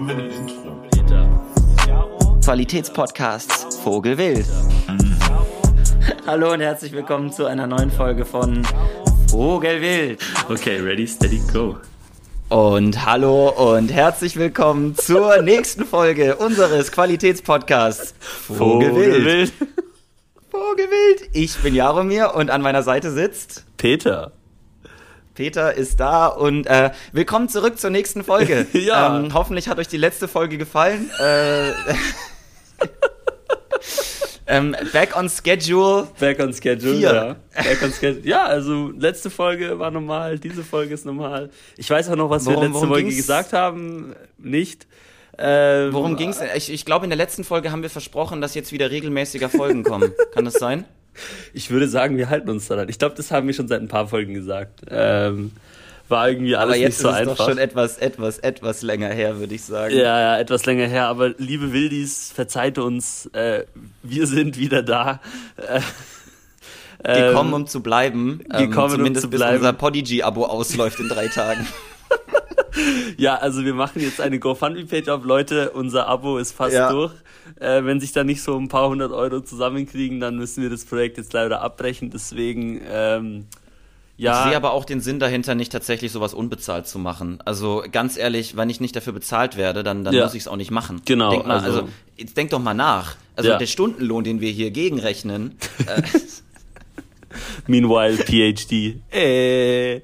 [0.00, 0.80] Haben wir ein Intro?
[2.42, 4.46] Qualitätspodcasts Vogelwild.
[6.26, 8.66] Hallo und herzlich willkommen zu einer neuen Folge von
[9.28, 10.24] Vogelwild.
[10.48, 11.76] Okay, ready, steady, go.
[12.48, 19.52] Und hallo und herzlich willkommen zur nächsten Folge unseres Qualitätspodcasts Vogelwild.
[20.50, 21.28] Vogelwild.
[21.34, 24.32] Ich bin Jaromir und an meiner Seite sitzt Peter.
[25.40, 28.66] Peter ist da und äh, willkommen zurück zur nächsten Folge.
[28.74, 29.18] Ja.
[29.18, 31.10] Ähm, hoffentlich hat euch die letzte Folge gefallen.
[31.18, 31.70] Äh,
[34.46, 36.08] ähm, back on schedule.
[36.18, 37.36] Back on schedule, Vier.
[37.54, 37.56] ja.
[37.62, 38.28] Back on schedule.
[38.28, 41.48] Ja, also letzte Folge war normal, diese Folge ist normal.
[41.78, 43.16] Ich weiß auch noch, was wir Worum- letzte worum Folge ging's?
[43.16, 44.14] gesagt haben.
[44.36, 44.86] Nicht.
[45.38, 46.38] Ähm, Worum ging's?
[46.54, 49.84] Ich, ich glaube, in der letzten Folge haben wir versprochen, dass jetzt wieder regelmäßiger Folgen
[49.84, 50.12] kommen.
[50.34, 50.84] Kann das sein?
[51.52, 52.88] Ich würde sagen, wir halten uns daran.
[52.88, 54.82] Ich glaube, das haben wir schon seit ein paar Folgen gesagt.
[54.88, 55.52] Ähm,
[56.08, 57.36] war irgendwie alles Aber jetzt nicht so ist es einfach.
[57.36, 59.94] doch schon etwas, etwas, etwas länger her, würde ich sagen.
[59.94, 63.64] Ja, ja, etwas länger her, aber liebe Wildis, verzeiht uns, äh,
[64.02, 65.20] wir sind wieder da.
[67.02, 68.40] Äh, Gekommen, um zu bleiben.
[68.52, 69.56] Ähm, gekommen, um zumindest zu bis bleiben.
[69.58, 71.66] unser Podigy-Abo ausläuft in drei Tagen.
[73.16, 75.24] Ja, also wir machen jetzt eine GoFundMe-Page auf.
[75.24, 76.90] Leute, unser Abo ist fast Ja.
[76.90, 77.12] durch.
[77.58, 80.84] Äh, wenn sich da nicht so ein paar hundert Euro zusammenkriegen, dann müssen wir das
[80.84, 82.10] Projekt jetzt leider abbrechen.
[82.10, 83.46] Deswegen, ähm,
[84.16, 84.38] ja.
[84.44, 87.38] Ich sehe aber auch den Sinn dahinter, nicht tatsächlich sowas unbezahlt zu machen.
[87.44, 90.24] Also ganz ehrlich, wenn ich nicht dafür bezahlt werde, dann, dann Ja.
[90.24, 91.00] muss ich es auch nicht machen.
[91.06, 93.16] Genau, Denk mal, also, also- jetzt denk doch mal nach.
[93.36, 93.56] Also Ja.
[93.58, 96.02] der Stundenlohn, den wir hier gegenrechnen, äh,
[97.66, 98.96] Meanwhile, PhD.
[99.12, 100.00] Äh,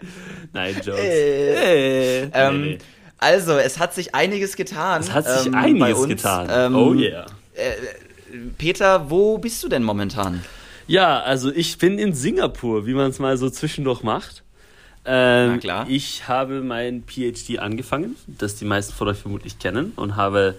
[0.53, 1.01] nein, Jokes.
[1.01, 2.25] Äh.
[2.25, 2.79] Äh, ähm,
[3.19, 5.01] also es hat sich einiges getan.
[5.01, 6.49] Es hat sich ähm, einiges getan.
[6.51, 7.27] Ähm, oh yeah.
[8.59, 10.43] Peter, wo bist du denn momentan?
[10.87, 14.43] Ja, also ich bin in Singapur, wie man es mal so zwischendurch macht.
[15.05, 15.87] Ähm, Na klar.
[15.89, 20.57] Ich habe mein PhD angefangen, das die meisten von euch vermutlich kennen, und habe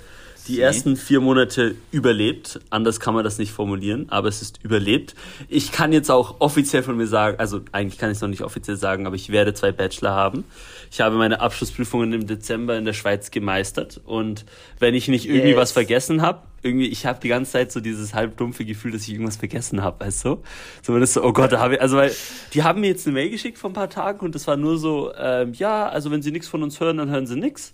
[0.47, 2.59] die ersten vier Monate überlebt.
[2.69, 5.15] Anders kann man das nicht formulieren, aber es ist überlebt.
[5.49, 8.43] Ich kann jetzt auch offiziell von mir sagen, also eigentlich kann ich es noch nicht
[8.43, 10.43] offiziell sagen, aber ich werde zwei Bachelor haben.
[10.91, 14.45] Ich habe meine Abschlussprüfungen im Dezember in der Schweiz gemeistert und
[14.79, 15.57] wenn ich nicht irgendwie Yes.
[15.57, 19.03] was vergessen habe, irgendwie, ich habe die ganze Zeit so dieses halb dumpfe Gefühl, dass
[19.03, 20.43] ich irgendwas vergessen habe, weißt du?
[20.81, 22.11] So, ist so, oh Gott, da habe ich, also weil,
[22.53, 24.77] die haben mir jetzt eine Mail geschickt vor ein paar Tagen und das war nur
[24.77, 27.73] so, ähm, ja, also wenn sie nichts von uns hören, dann hören sie nichts.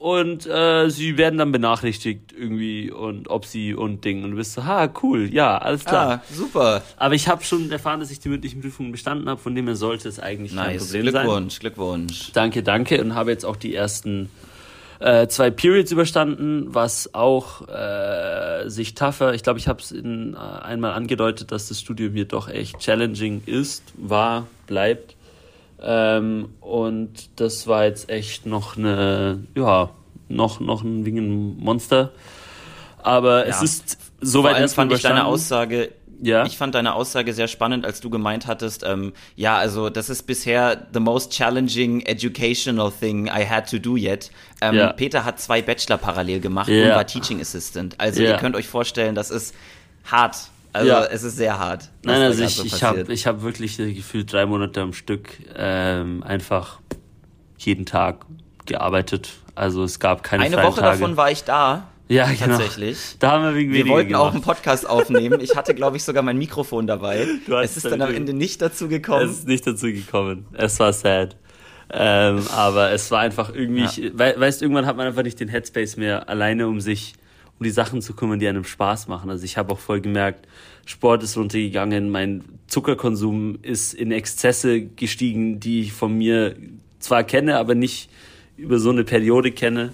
[0.00, 4.24] Und äh, sie werden dann benachrichtigt irgendwie und ob sie und Ding.
[4.24, 6.22] Und du bist so, ha, cool, ja, alles klar.
[6.24, 6.80] Ah, super.
[6.96, 9.76] Aber ich habe schon erfahren, dass ich die mündlichen Prüfungen bestanden habe, von dem her
[9.76, 10.86] sollte es eigentlich kein Nice.
[10.86, 11.26] Problem sein.
[11.26, 12.32] Glückwunsch, Glückwunsch.
[12.32, 12.98] Danke, danke.
[12.98, 14.30] Und habe jetzt auch die ersten
[15.00, 19.98] äh, zwei Periods überstanden, was auch äh, sich tougher, ich glaube, ich habe es äh,
[20.62, 25.14] einmal angedeutet, dass das Studium hier doch echt challenging ist, war, bleibt.
[25.82, 29.90] Ähm, und das war jetzt echt noch eine, ja,
[30.28, 32.12] noch, noch ein wegen ein Monster.
[33.02, 33.64] Aber es Ja.
[33.64, 35.24] ist Vor soweit erstmal fand ich deine.
[35.24, 35.90] Aussage,
[36.22, 36.44] Ja.
[36.44, 40.24] ich fand deine Aussage sehr spannend, als du gemeint hattest, ähm, ja, also das ist
[40.26, 44.30] bisher the most challenging educational thing I had to do yet.
[44.60, 44.92] Ähm, Ja.
[44.92, 46.84] Peter hat zwei Bachelor parallel gemacht Ja.
[46.84, 47.94] und war Teaching Assistant.
[47.98, 49.54] Also ihr könnt euch vorstellen, das ist
[50.04, 50.36] hart.
[50.72, 51.04] Also Ja.
[51.06, 51.90] es ist sehr hart.
[52.04, 55.30] Nein, also ich, so ich habe ich hab wirklich äh, gefühlt drei Monate am Stück
[55.56, 56.80] ähm, einfach
[57.58, 58.24] jeden Tag
[58.66, 59.30] gearbeitet.
[59.54, 60.98] Also es gab keine Eine Woche Tage.
[60.98, 61.88] davon war ich da.
[62.08, 62.56] ja, genau.
[62.56, 63.16] Tatsächlich.
[63.18, 64.58] Da haben wir wegen Wir wollten auch einen gemacht.
[64.58, 65.40] Podcast aufnehmen.
[65.40, 67.26] Ich hatte, glaube ich, sogar mein Mikrofon dabei.
[67.46, 69.28] Du hast Es ist dann am Ende nicht dazu Es gekommen.
[69.28, 70.46] ist nicht dazu gekommen.
[70.52, 71.36] Es war sad.
[71.92, 73.90] Ähm, aber es war einfach irgendwie, Ja.
[73.90, 77.14] ich, wei- weißt, irgendwann hat man einfach nicht den Headspace mehr, alleine um sich,
[77.60, 79.28] um die Sachen zu kümmern, die einem Spaß machen.
[79.28, 80.48] Also ich habe auch voll gemerkt,
[80.86, 86.56] Sport ist runtergegangen, mein Zuckerkonsum ist in Exzesse gestiegen, die ich von mir
[87.00, 88.08] zwar kenne, aber nicht
[88.56, 89.92] über so eine Periode kenne.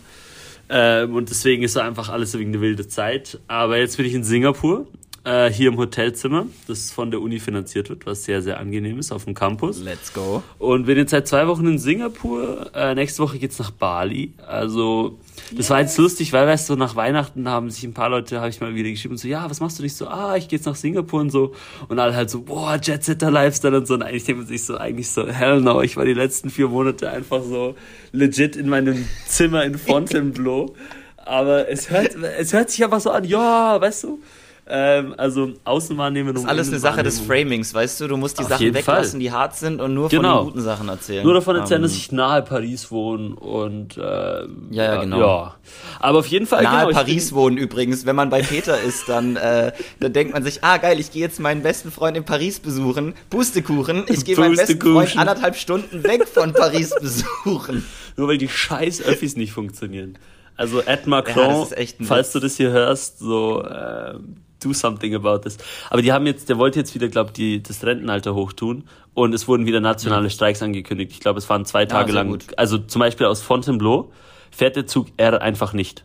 [0.69, 3.41] Ähm, und deswegen ist so einfach alles wegen eine wilde Zeit.
[3.49, 4.87] Aber jetzt bin ich in Singapur,
[5.27, 9.11] äh, hier im Hotelzimmer, das von der Uni finanziert wird, was sehr, sehr angenehm ist
[9.11, 9.81] auf dem Campus.
[9.81, 10.43] Let's go.
[10.59, 12.71] Und bin jetzt seit zwei Wochen in Singapur.
[12.75, 14.33] Äh, nächste Woche geht's nach Bali.
[14.47, 15.19] Also,
[15.53, 18.51] das war jetzt lustig, weil, weißt du, nach Weihnachten haben sich ein paar Leute, habe
[18.51, 20.07] ich mal wieder geschrieben, und so, ja, was machst du nicht so?
[20.07, 21.55] Ah, ich gehe jetzt nach Singapur und so.
[21.89, 23.95] Und alle halt so, boah, Jet-Setter Lifestyle und so.
[23.95, 26.69] Und eigentlich denkt man sich so, eigentlich so, hell no, ich war die letzten vier
[26.69, 27.75] Monate einfach so
[28.13, 30.72] legit in meinem Zimmer in Fontainebleau.
[31.17, 34.21] Aber es hört, es hört sich einfach so an, ja, weißt du?
[34.68, 38.09] Ähm, also Außenwahrnehmung Das ist alles eine Sache des Framings, weißt du?
[38.09, 39.21] Du musst die Auf Sachen weglassen, Fall.
[39.21, 40.28] die hart sind und nur Genau.
[40.39, 41.22] von den guten Sachen erzählen.
[41.24, 45.21] Nur davon erzählen, Ähm, dass ich nahe Paris wohne und äh, ja, ja, genau.
[45.21, 45.54] Ja.
[46.01, 48.07] Aber auf jeden Fall Nahe genau, Paris wohnen übrigens.
[48.07, 49.71] Wenn man bei Peter ist, dann, äh,
[50.01, 53.15] dann denkt man sich, ah geil, ich gehe jetzt meinen besten Freund in Paris besuchen.
[53.30, 54.04] Pustekuchen.
[54.09, 57.84] Ich gehe meinen besten Freund anderthalb Stunden weg von Paris besuchen.
[58.16, 60.19] Nur weil die scheiß Öffis nicht funktionieren.
[60.57, 64.15] Also Ed Macron, ja, falls du das hier hörst, so äh,
[64.61, 65.59] do something about this.
[65.91, 69.49] Aber die haben jetzt, der wollte jetzt wieder, glaube ich, das Rentenalter hochtun und es
[69.49, 71.13] wurden wieder nationale Streiks angekündigt.
[71.13, 72.31] Ich glaube, es waren zwei Tage ja, lang.
[72.31, 72.59] Gut.
[72.59, 74.11] Also zum Beispiel aus Fontainebleau
[74.51, 76.05] fährt der Zug R einfach nicht.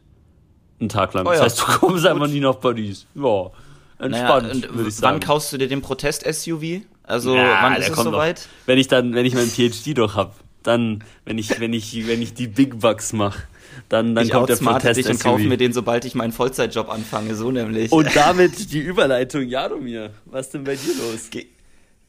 [0.79, 1.25] Einen Tag lang.
[1.27, 1.43] Oh, ja.
[1.43, 2.11] Das heißt, du kommst gut.
[2.11, 3.05] einfach nie nach Paris.
[3.15, 3.51] Ja.
[3.99, 4.91] Entspannt, naja.
[5.01, 6.81] Wann kaufst du dir den Protest-SUV?
[7.03, 8.37] Also, ja, wann ist es soweit?
[8.37, 8.67] Noch.
[8.67, 12.21] Wenn ich dann, wenn ich meinen PhD doch hab, dann, wenn ich, wenn ich, wenn
[12.21, 13.43] ich die Big Bucks mache
[13.89, 16.89] dann, dann ich kommt der Protest dich und kaufe mir den, sobald ich meinen Vollzeitjob
[16.89, 17.91] anfange, so nämlich.
[17.91, 21.29] Und damit die Überleitung, Jaromir, was denn bei dir los?
[21.29, 21.47] Ge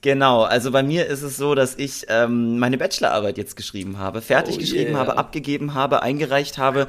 [0.00, 4.20] genau, also bei mir ist es so, dass ich ähm, meine Bachelorarbeit jetzt geschrieben habe,
[4.20, 5.00] fertig oh geschrieben yeah.
[5.00, 6.88] habe, abgegeben habe, eingereicht habe.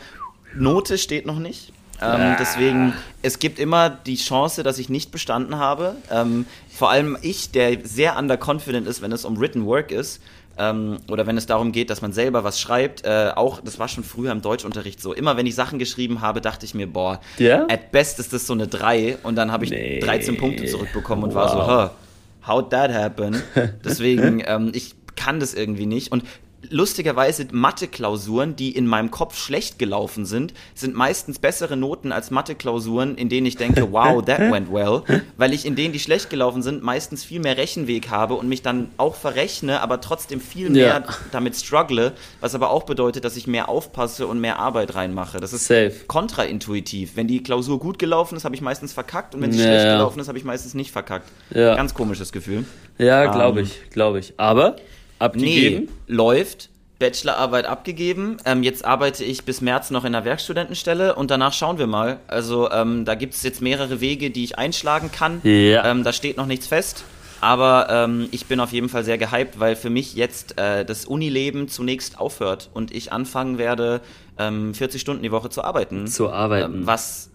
[0.55, 1.73] Note steht noch nicht.
[2.01, 2.35] Ähm, ah.
[2.39, 5.95] Deswegen, es gibt immer die Chance, dass ich nicht bestanden habe.
[6.11, 10.21] Ähm, vor allem ich, der sehr underconfident ist, wenn es um Written Work ist,
[10.57, 13.87] ähm, oder wenn es darum geht, dass man selber was schreibt, äh, auch, das war
[13.87, 17.19] schon früher im Deutschunterricht so, immer wenn ich Sachen geschrieben habe, dachte ich mir, boah,
[17.39, 17.65] yeah?
[17.69, 19.99] at best ist das so eine 3 und dann habe ich nee.
[19.99, 21.35] 13 Punkte zurückbekommen und wow.
[21.35, 23.41] war so, huh, how'd that happen?
[23.85, 26.23] Deswegen, ähm, ich kann das irgendwie nicht und
[26.69, 33.15] lustigerweise Mathe-Klausuren, die in meinem Kopf schlecht gelaufen sind, sind meistens bessere Noten als Mathe-Klausuren,
[33.15, 35.03] in denen ich denke, wow, that went well,
[35.37, 38.61] weil ich in denen, die schlecht gelaufen sind, meistens viel mehr Rechenweg habe und mich
[38.61, 41.15] dann auch verrechne, aber trotzdem viel mehr ja.
[41.31, 45.39] damit struggle, was aber auch bedeutet, dass ich mehr aufpasse und mehr Arbeit reinmache.
[45.39, 45.93] Das ist Safe.
[46.07, 47.15] kontraintuitiv.
[47.15, 49.85] Wenn die Klausur gut gelaufen ist, habe ich meistens verkackt und wenn sie ja, schlecht
[49.85, 51.29] gelaufen ist, habe ich meistens nicht verkackt.
[51.53, 52.65] Ganz komisches Gefühl.
[52.97, 54.33] Ja, glaube ähm, ich, glaube ich.
[54.37, 54.75] Aber
[55.23, 55.85] abgegeben?
[55.85, 56.69] Nee, läuft.
[56.99, 58.37] Bachelorarbeit abgegeben.
[58.45, 62.19] Ähm, jetzt arbeite ich bis März noch in der Werkstudentenstelle und danach schauen wir mal.
[62.27, 65.41] Also ähm, da gibt es jetzt mehrere Wege, die ich einschlagen kann.
[65.43, 65.85] Ja.
[65.85, 67.03] Ähm, da steht noch nichts fest.
[67.41, 71.03] Aber ähm, ich bin auf jeden Fall sehr gehypt, weil für mich jetzt äh, das
[71.03, 73.99] Unileben zunächst aufhört und ich anfangen werde,
[74.37, 76.07] 40 ähm, Stunden die Woche zu arbeiten.
[76.07, 76.73] Zu arbeiten.
[76.73, 77.31] Ähm, was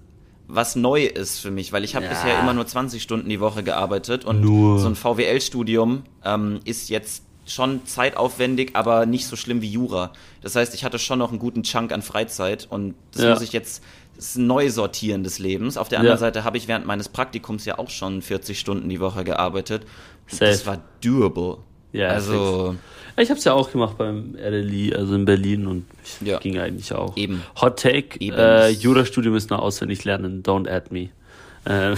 [0.50, 2.10] was neu ist für mich, weil ich habe ja.
[2.10, 4.78] bisher immer nur 20 Stunden die Woche gearbeitet und nur.
[4.78, 6.04] so ein VWL-Studium
[6.64, 10.12] ist jetzt schon zeitaufwendig, aber nicht so schlimm wie Jura.
[10.42, 13.30] Das heißt, ich hatte schon noch einen guten Chunk an Freizeit und das ja.
[13.30, 13.82] muss ich jetzt
[14.16, 15.76] das neu sortieren des Lebens.
[15.76, 16.20] Auf der anderen ja.
[16.20, 19.86] Seite habe ich während meines Praktikums ja auch schon 40 Stunden die Woche gearbeitet.
[20.38, 21.58] Das war doable.
[21.92, 23.22] Ja, also fix.
[23.22, 25.86] ich habe es ja auch gemacht beim RLI, also in Berlin und
[26.20, 26.38] ja.
[26.38, 27.16] ging eigentlich auch.
[27.16, 27.42] Eben.
[27.60, 30.42] Hot Take: äh, Jurastudium ist nur auswendig lernen.
[30.42, 31.08] Don't add me.
[31.68, 31.96] Äh,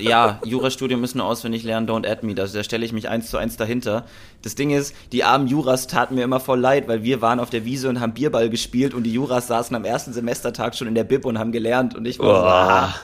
[0.00, 2.34] ja, Jurastudium müssen nur auswendig lernen, don't add me.
[2.34, 4.06] Da, da stelle ich mich eins zu eins dahinter.
[4.42, 7.50] Das Ding ist, die armen Juras taten mir immer voll leid, weil wir waren auf
[7.50, 10.94] der Wiese und haben Bierball gespielt und die Juras saßen am ersten Semestertag schon in
[10.94, 12.40] der Bib und haben gelernt und ich war oh.
[12.40, 12.94] so, ah.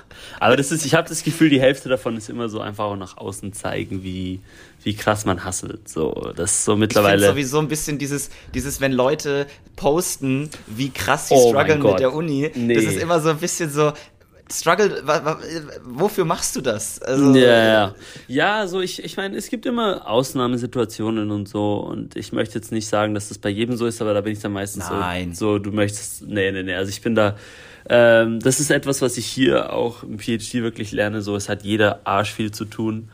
[0.40, 2.96] Aber das ist, ich habe das Gefühl, die Hälfte davon ist immer so einfach auch
[2.96, 4.40] nach außen zeigen, wie,
[4.82, 5.88] wie krass man hasselt.
[5.88, 7.22] So, das ist so mittlerweile.
[7.22, 9.46] Ich sowieso ein bisschen dieses, dieses, wenn Leute
[9.76, 12.50] posten, wie krass sie oh strugglen mit der Uni.
[12.54, 12.74] Nee.
[12.74, 13.92] Das ist immer so ein bisschen so,
[14.50, 15.02] Struggle,
[15.84, 17.02] wofür machst du das?
[17.02, 17.94] Also, ja, ja.
[18.28, 22.70] Ja, so ich, ich meine, es gibt immer Ausnahmesituationen und so und ich möchte jetzt
[22.70, 25.34] nicht sagen, dass das bei jedem so ist, aber da bin ich dann meistens Nein.
[25.34, 27.36] so, so, du möchtest, nee, nee, nee, also ich bin da,
[27.88, 31.62] ähm, das ist etwas, was ich hier auch im PhD wirklich lerne, so, es hat
[31.62, 33.08] jeder Arsch viel zu tun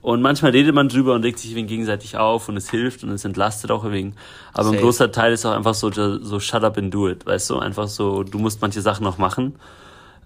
[0.00, 3.10] und manchmal redet man drüber und legt sich wegen gegenseitig auf und es hilft und
[3.10, 4.14] es entlastet auch wegen.
[4.54, 4.76] Aber Safe.
[4.76, 7.58] ein großer Teil ist auch einfach so, so shut up and do it, weißt du?
[7.58, 9.56] Einfach so, du musst manche Sachen noch machen.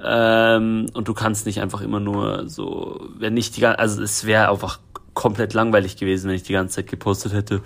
[0.04, 4.24] Ähm, und du kannst nicht einfach immer nur so, wenn nicht die ganze, also es
[4.24, 4.80] wäre einfach
[5.14, 7.62] komplett langweilig gewesen, wenn ich die ganze Zeit gepostet hätte,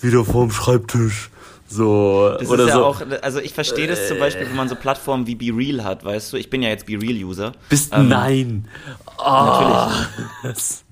[0.00, 1.30] wieder vorm Schreibtisch.
[1.68, 2.84] So, das oder ist ja so.
[2.84, 6.04] auch, also ich verstehe das zum Beispiel, wenn man so Plattformen wie Be Real hat,
[6.04, 7.52] weißt du, ich bin ja jetzt Be Real User.
[7.68, 8.68] Bist, ähm, nein.
[9.18, 9.90] Oh.
[10.44, 10.84] Natürlich.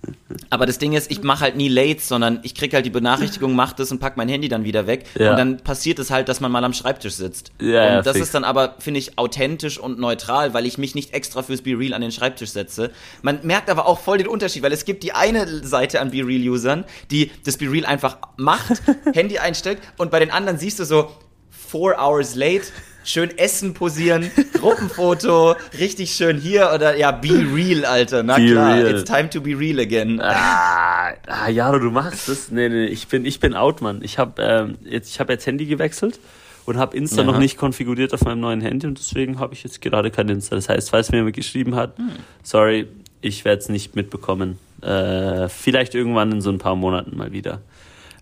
[0.50, 3.54] Aber das Ding ist, ich mache halt nie Lates, sondern ich krieg halt die Benachrichtigung,
[3.54, 5.04] mach das und pack mein Handy dann wieder weg.
[5.18, 5.30] Ja.
[5.30, 7.52] Und dann passiert es halt, dass man mal am Schreibtisch sitzt.
[7.60, 8.26] Ja, und das fix.
[8.26, 11.78] ist dann aber, finde ich, authentisch und neutral, weil ich mich nicht extra fürs Be
[11.78, 12.90] Real an den Schreibtisch setze.
[13.22, 16.26] Man merkt aber auch voll den Unterschied, weil es gibt die eine Seite an Be
[16.26, 18.82] Real-Usern, die das Be Real einfach macht,
[19.14, 21.10] Handy einstellt und bei den anderen siehst du so,
[21.50, 22.66] four hours late,
[23.04, 28.22] schön Essen posieren, Gruppenfoto, richtig schön hier oder ja, be real, Alter.
[28.22, 28.86] Na be klar, real.
[28.86, 30.20] it's time to be real again.
[30.20, 32.50] Ah, ah Jaro, du machst das?
[32.50, 34.00] Nee, nee, ich bin, ich bin out, Mann.
[34.02, 36.18] Ich habe ähm, jetzt, ich hab jetzt Handy gewechselt
[36.64, 37.24] und habe Insta ja.
[37.24, 40.56] noch nicht konfiguriert auf meinem neuen Handy und deswegen habe ich jetzt gerade kein Insta.
[40.56, 42.10] Das heißt, falls mir jemand geschrieben hat, hm.
[42.42, 42.88] sorry,
[43.20, 44.58] ich werde es nicht mitbekommen.
[44.82, 47.60] Äh, vielleicht irgendwann in so ein paar Monaten mal wieder.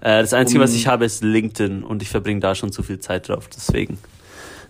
[0.00, 2.82] Äh, das Einzige, um, was ich habe, ist LinkedIn und ich verbringe da schon zu
[2.82, 3.98] viel Zeit drauf, deswegen.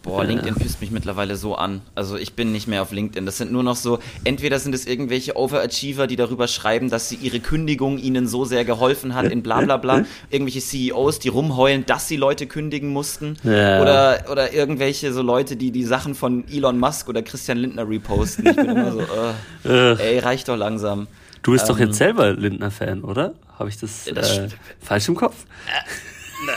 [0.03, 1.81] Boah, LinkedIn pisst mich mittlerweile so an.
[1.95, 3.25] Also ich bin nicht mehr auf LinkedIn.
[3.25, 7.17] Das sind nur noch so, entweder sind es irgendwelche Overachiever, die darüber schreiben, dass sie
[7.17, 10.05] ihre Kündigung ihnen so sehr geholfen hat in bla bla bla.
[10.31, 13.37] irgendwelche CEOs, die rumheulen, dass sie Leute kündigen mussten.
[13.45, 13.81] Ja.
[13.81, 18.47] Oder, oder irgendwelche so Leute, die die Sachen von Elon Musk oder Christian Lindner reposten.
[18.47, 19.01] Ich bin immer so,
[19.65, 21.07] uh, ey, reicht doch langsam.
[21.43, 23.35] Du bist ähm, doch jetzt selber Lindner-Fan, oder?
[23.59, 24.49] Habe ich das, das äh,
[24.81, 25.45] falsch im Kopf?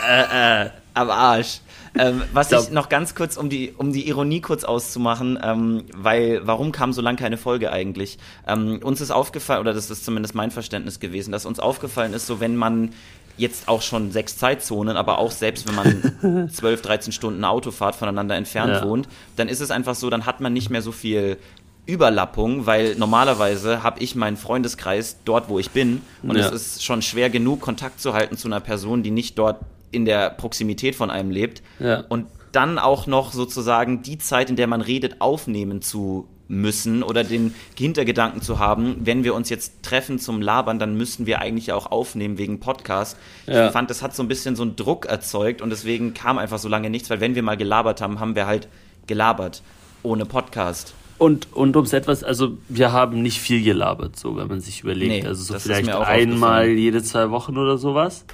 [0.10, 1.60] Äh, äh, äh am Arsch.
[1.98, 5.86] Ähm, was ich, ich noch ganz kurz, um die, um die Ironie kurz auszumachen, ähm,
[5.96, 8.18] weil warum kam so lange keine Folge eigentlich?
[8.48, 12.28] Ähm, uns ist aufgefallen, oder das ist zumindest mein Verständnis gewesen, dass uns aufgefallen ist,
[12.28, 12.92] so wenn man
[13.38, 18.36] jetzt auch schon sechs Zeitzonen, aber auch selbst wenn man zwölf, dreizehn Stunden Autofahrt voneinander
[18.36, 18.86] entfernt ja.
[18.86, 21.38] wohnt, dann ist es einfach so, dann hat man nicht mehr so viel
[21.86, 26.48] Überlappung, weil normalerweise habe ich meinen Freundeskreis dort, wo ich bin, und ja.
[26.48, 29.60] es ist schon schwer genug, Kontakt zu halten zu einer Person, die nicht dort
[29.96, 31.64] in der Proximität von einem lebt.
[31.80, 32.04] Ja.
[32.10, 37.24] Und dann auch noch sozusagen die Zeit, in der man redet, aufnehmen zu müssen oder
[37.24, 41.72] den Hintergedanken zu haben, wenn wir uns jetzt treffen zum Labern, dann müssten wir eigentlich
[41.72, 43.18] auch aufnehmen wegen Podcast.
[43.48, 43.68] Ja.
[43.68, 46.60] Ich fand, das hat so ein bisschen so einen Druck erzeugt und deswegen kam einfach
[46.60, 48.68] so lange nichts, weil wenn wir mal gelabert haben, haben wir halt
[49.08, 49.64] gelabert
[50.04, 50.94] ohne Podcast.
[51.18, 55.24] Und, und ums etwas, also wir haben nicht viel gelabert, so wenn man sich überlegt.
[55.24, 58.26] Nee, also so vielleicht einmal jede zwei Wochen oder sowas.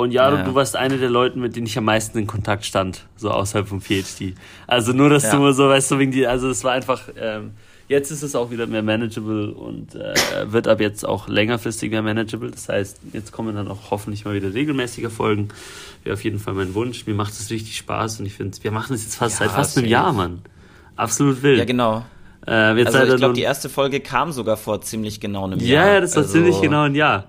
[0.00, 0.44] Und Jaro, ja.
[0.44, 3.68] du warst einer der Leute, mit denen ich am meisten in Kontakt stand, so außerhalb
[3.68, 4.34] vom PhD.
[4.66, 5.32] Also nur, dass ja.
[5.32, 7.50] du mal so, weißt du, wegen die, also es war einfach, ähm,
[7.86, 10.14] jetzt ist es auch wieder mehr manageable und äh,
[10.44, 12.50] wird ab jetzt auch längerfristig mehr manageable.
[12.50, 15.48] Das heißt, jetzt kommen dann auch hoffentlich mal wieder regelmäßiger Folgen.
[16.02, 17.06] Wäre auf jeden Fall mein Wunsch.
[17.06, 19.54] Mir macht es richtig Spaß und ich finde, wir machen es jetzt fast ja, seit
[19.54, 20.40] fast einem Jahr, Mann.
[20.96, 21.58] Absolut wild.
[21.58, 22.06] Ja, genau.
[22.46, 25.94] Äh, also ich glaube, die erste Folge kam sogar vor ziemlich genau einem Jahr.
[25.94, 27.26] Ja, das war also ziemlich genau ein Jahr.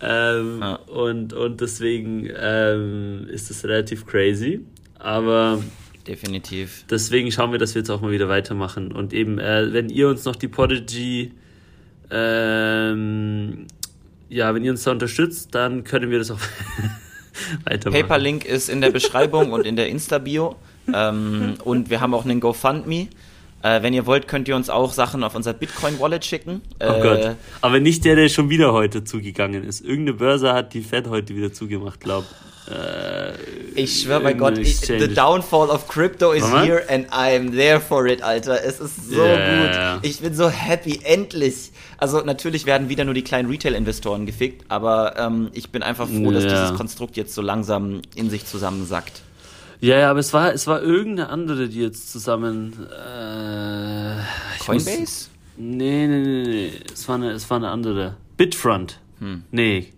[0.00, 0.74] Ähm, ja.
[0.74, 4.60] und, und deswegen ähm, ist das relativ crazy.
[4.98, 5.62] Aber
[6.06, 6.84] definitiv.
[6.90, 8.92] Deswegen schauen wir, dass wir jetzt auch mal wieder weitermachen.
[8.92, 11.32] Und eben, äh, wenn ihr uns noch die Prodigy,
[12.10, 13.66] ähm,
[14.28, 16.40] ja, wenn ihr uns da unterstützt, dann können wir das auch
[17.64, 18.02] weitermachen.
[18.02, 20.56] Paperlink ist in der Beschreibung und in der Insta-Bio.
[20.92, 23.08] Ähm, und wir haben auch einen GoFundMe.
[23.62, 26.62] Äh, wenn ihr wollt, könnt ihr uns auch Sachen auf unser Bitcoin-Wallet schicken.
[26.80, 27.36] Oh äh, Gott.
[27.60, 29.80] Aber nicht der, der schon wieder heute zugegangen ist.
[29.80, 32.24] Irgendeine Börse hat die Fed heute wieder zugemacht, glaub.
[32.70, 33.32] Äh,
[33.74, 36.62] ich schwöre bei Gott, ich, the downfall of crypto is Mama?
[36.62, 38.62] here and I'm there for it, Alter.
[38.62, 39.94] Es ist so yeah.
[39.94, 40.06] gut.
[40.06, 41.70] Ich bin so happy, endlich.
[41.96, 46.30] Also natürlich werden wieder nur die kleinen Retail-Investoren gefickt, aber ähm, ich bin einfach froh,
[46.30, 46.32] yeah.
[46.32, 49.22] dass dieses Konstrukt jetzt so langsam in sich zusammensackt.
[49.80, 52.72] Ja, ja, aber es war, es war irgendeine andere, die jetzt zusammen.
[52.90, 54.16] Äh,
[54.64, 55.00] Coinbase?
[55.00, 56.72] Muss, nee, nee, nee, nee.
[56.92, 58.16] Es war eine, es war eine andere.
[58.36, 59.00] Bitfront.
[59.20, 59.44] Hm.
[59.50, 59.92] Nee.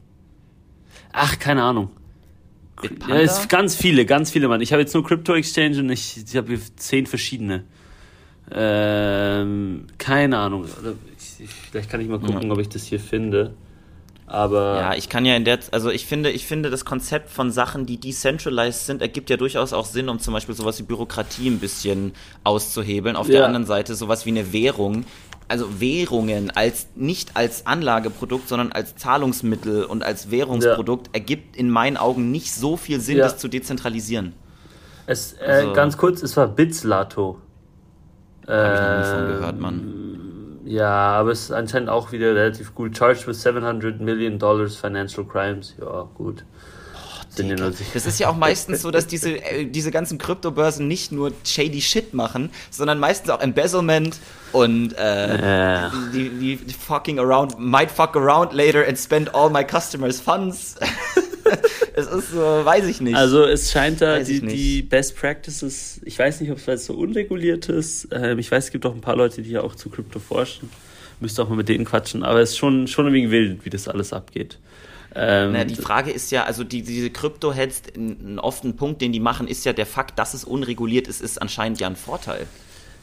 [1.13, 1.91] Ach, keine Ahnung.
[3.09, 4.61] Ja, es ganz viele, ganz viele, Mann.
[4.61, 7.65] Ich habe jetzt nur Crypto Exchange und ich, ich habe zehn verschiedene.
[8.51, 10.65] Ähm, keine Ahnung.
[11.19, 12.51] Ich, ich, vielleicht kann ich mal gucken, ja.
[12.51, 13.55] ob ich das hier finde.
[14.31, 17.51] Aber ja, ich kann ja in der, also ich finde, ich finde das Konzept von
[17.51, 21.49] Sachen, die decentralized sind, ergibt ja durchaus auch Sinn, um zum Beispiel sowas wie Bürokratie
[21.49, 22.13] ein bisschen
[22.45, 23.17] auszuhebeln.
[23.17, 23.39] Auf ja.
[23.39, 25.05] der anderen Seite sowas wie eine Währung,
[25.49, 31.15] also Währungen als nicht als Anlageprodukt, sondern als Zahlungsmittel und als Währungsprodukt ja.
[31.15, 33.25] ergibt in meinen Augen nicht so viel Sinn, ja.
[33.25, 34.35] das zu dezentralisieren.
[35.07, 37.41] Es, äh, also, ganz kurz, es war Bitslato.
[38.47, 40.40] Habe ich noch nie von gehört, Mann.
[40.71, 42.97] Ja, aber es ist anscheinend auch wieder relativ gut.
[42.97, 45.75] Charged with 700 Million Dollars Financial Crimes.
[45.81, 46.45] Ja, gut.
[47.95, 51.81] Das ist ja auch meistens so, dass diese, äh, diese ganzen Kryptobörsen nicht nur shady
[51.81, 54.19] Shit machen, sondern meistens auch Embezzlement
[54.53, 55.93] und äh, yeah.
[56.13, 60.77] die, die, die fucking around, might fuck around later and spend all my customers' funds.
[61.95, 63.17] es ist so, weiß ich nicht.
[63.17, 67.69] Also es scheint da die, die Best Practices, ich weiß nicht, ob es so unreguliert
[67.69, 68.09] ist.
[68.13, 70.71] Ähm, ich weiß, es gibt auch ein paar Leute, die ja auch zu Krypto forschen.
[71.21, 73.71] Müsste auch mal mit denen quatschen, aber es ist schon, schon ein wenig wild, wie
[73.71, 74.59] das alles abgeht.
[75.15, 79.13] Ähm, naja, die Frage ist ja, also die, diese Krypto-Heads, ein oft ein Punkt, den
[79.13, 82.47] die machen, ist ja der Fakt, dass es unreguliert ist, ist anscheinend ja ein Vorteil.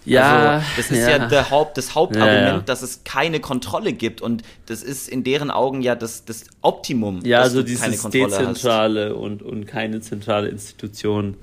[0.08, 2.60] Ja, also, das ist ja, ja der Haupt, das Hauptargument, ja, ja.
[2.60, 7.20] dass es keine Kontrolle gibt und das ist in deren Augen ja das, das Optimum.
[7.26, 11.36] Ja, also dieses dezentrale und, und keine zentrale Institution.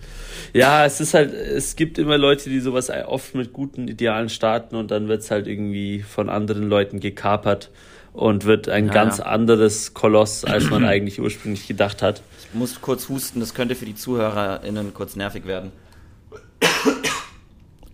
[0.55, 4.77] Ja, es ist halt, es gibt immer Leute, die sowas oft mit guten Idealen starten
[4.77, 7.71] und dann wird es halt irgendwie von anderen Leuten gekapert
[8.15, 12.23] und wird ein ganz anderes Koloss, als man eigentlich ursprünglich gedacht hat.
[12.49, 15.73] Ich muss kurz husten, das könnte für die ZuhörerInnen kurz nervig werden.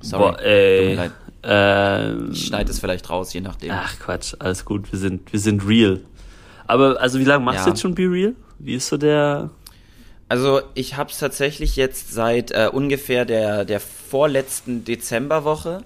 [0.01, 0.33] Sorry.
[0.33, 1.11] Boah, ey.
[1.43, 3.73] Ähm, ich schneide es vielleicht raus, je nachdem.
[3.73, 6.01] Ach Quatsch, alles gut, wir sind, wir sind real.
[6.67, 7.65] Aber also wie lange machst ja.
[7.65, 8.35] du jetzt schon Be Real?
[8.59, 9.51] Wie ist so der.
[10.29, 15.83] Also ich habe es tatsächlich jetzt seit äh, ungefähr der, der vorletzten Dezemberwoche.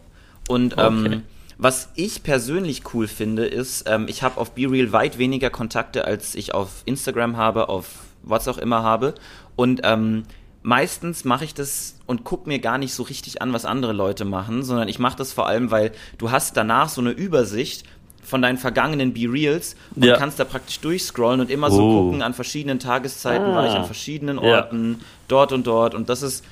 [0.49, 1.21] Und ähm, okay.
[1.56, 6.35] was ich persönlich cool finde, ist, ähm, ich habe auf BeReal weit weniger Kontakte, als
[6.35, 7.87] ich auf Instagram habe, auf
[8.23, 9.14] was auch immer habe.
[9.56, 10.25] Und ähm,
[10.64, 14.25] meistens mache ich das und gucke mir gar nicht so richtig an, was andere Leute
[14.25, 17.85] machen, sondern ich mache das vor allem, weil du hast danach so eine Übersicht
[18.23, 20.16] von deinen vergangenen Be-Reals und ja.
[20.16, 21.71] kannst da praktisch durchscrollen und immer oh.
[21.71, 23.56] so gucken, an verschiedenen Tageszeiten ah.
[23.56, 25.06] war ich an verschiedenen Orten, ja.
[25.28, 25.94] dort und dort.
[25.94, 26.42] Und das ist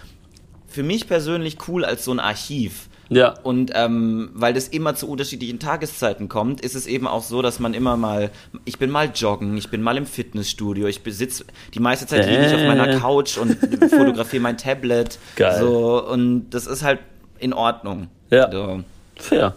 [0.68, 2.88] für mich persönlich cool als so ein Archiv.
[3.14, 3.34] Ja.
[3.42, 7.60] Und ähm, weil das immer zu unterschiedlichen Tageszeiten kommt, ist es eben auch so, dass
[7.60, 8.30] man immer mal,
[8.64, 12.46] ich bin mal joggen, ich bin mal im Fitnessstudio, ich besitze, die meiste Zeit liege
[12.46, 12.98] ich auf meiner äh.
[12.98, 13.52] Couch und
[13.90, 15.18] fotografiere mein Tablet.
[15.36, 15.58] Geil.
[15.60, 17.00] So, und das ist halt
[17.38, 18.08] in Ordnung.
[18.30, 18.50] Ja.
[18.50, 18.82] So.
[19.16, 19.54] Fair.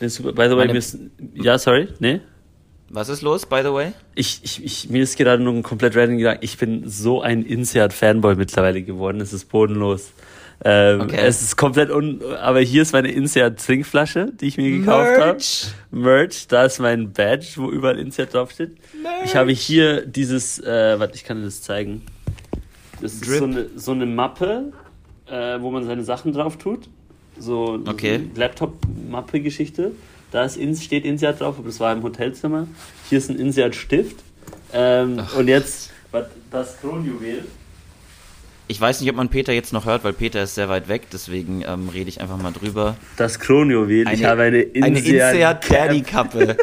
[0.00, 0.98] By the way, Meine, ist,
[1.34, 2.20] ja, sorry, nee?
[2.88, 3.92] Was ist los, by the way?
[4.16, 6.38] Ich, ich, ich, mir ist gerade nur ein komplett random gegangen.
[6.40, 9.20] Ich bin so ein INSEAD-Fanboy mittlerweile geworden.
[9.20, 10.12] Es ist bodenlos.
[10.62, 11.16] Ähm, okay.
[11.16, 12.20] Es ist komplett un...
[12.40, 15.38] Aber hier ist meine INSEAD-Trinkflasche, die ich mir gekauft habe.
[15.90, 16.48] Merch.
[16.48, 18.76] Da ist mein Badge, wo überall INSEAD draufsteht.
[19.02, 19.24] Merch.
[19.24, 20.58] Ich habe hier dieses...
[20.58, 22.02] Äh, warte, ich kann dir das zeigen.
[23.00, 23.30] Das Drip.
[23.30, 24.72] ist so eine, so eine Mappe,
[25.26, 26.88] äh, wo man seine Sachen drauf tut
[27.40, 28.20] so okay.
[28.34, 29.92] Laptop-Mappe-Geschichte.
[30.30, 32.68] Da ist ins, steht INSEAD drauf, aber das war im Hotelzimmer.
[33.08, 34.22] Hier ist ein INSEAD-Stift.
[34.72, 35.90] Ähm, und jetzt
[36.50, 37.44] das Kronjuwel.
[38.70, 41.08] Ich weiß nicht, ob man Peter jetzt noch hört, weil Peter ist sehr weit weg,
[41.12, 42.96] deswegen ähm, rede ich einfach mal drüber.
[43.16, 44.06] Das Kronjuwel.
[44.06, 46.56] Eine, ich habe eine INSEAD, Daddy-Kappe.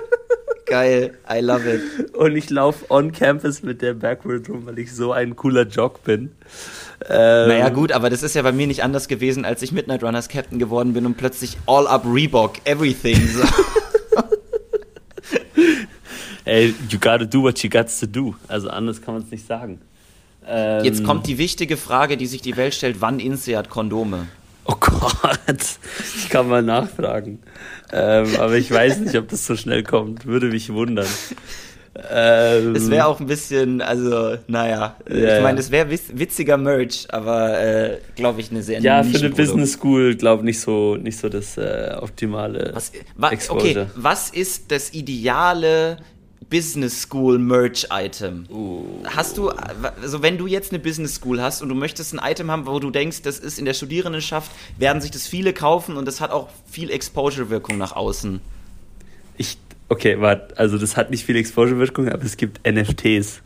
[0.68, 2.16] Geil, I love it.
[2.16, 6.02] Und ich laufe on campus mit der Backward rum, weil ich so ein cooler Jog
[6.06, 6.32] bin.
[7.10, 10.02] Ähm, naja, gut, aber das ist ja bei mir nicht anders gewesen, als ich Midnight
[10.02, 13.18] Runners Captain geworden bin und plötzlich all up Reebok, everything.
[13.28, 13.44] So.
[16.46, 18.36] Ey, you gotta do what you got to do.
[18.48, 19.82] Also anders kann man es nicht sagen.
[20.50, 24.28] Ähm, Jetzt kommt die wichtige Frage, die sich die Welt stellt: Wann Inse hat Kondome?
[24.66, 25.78] Oh Gott,
[26.16, 27.40] ich kann mal nachfragen.
[27.94, 30.26] Ähm, aber ich weiß nicht, ob das so schnell kommt.
[30.26, 31.08] Würde mich wundern.
[32.12, 37.08] Ähm, es wäre auch ein bisschen, also, naja, ja, ich meine, es wäre witziger Merch,
[37.10, 40.96] aber äh, glaube ich eine sehr Ja, für eine Business School, glaube ich, nicht so,
[40.96, 45.98] nicht so das äh, optimale was, wa, Okay, was ist das ideale
[46.50, 48.46] Business School Merch Item?
[48.50, 49.04] Uh.
[49.06, 52.52] Hast du, also wenn du jetzt eine Business School hast und du möchtest ein Item
[52.52, 56.06] haben, wo du denkst, das ist in der Studierendenschaft, werden sich das viele kaufen und
[56.06, 58.40] das hat auch viel Exposure-Wirkung nach außen.
[59.38, 59.58] Ich
[59.90, 63.42] Okay, warte, also das hat nicht viel Exposure-Wirkung, aber es gibt NFTs.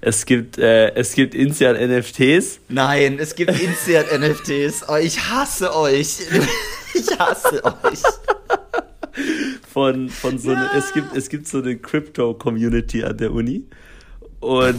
[0.00, 2.60] Es gibt, äh, es gibt Insead NFTs.
[2.68, 4.88] Nein, es gibt Insead NFTs.
[4.88, 6.18] Oh, ich hasse euch.
[6.96, 7.98] Ich hasse euch.
[9.74, 10.70] Von, von so ja.
[10.70, 13.64] eine, es gibt, es gibt so eine Crypto-Community an der Uni.
[14.38, 14.74] Und,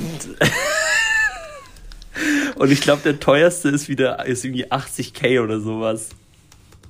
[2.55, 6.11] und ich glaube, der teuerste ist wieder, ist irgendwie 80k oder sowas.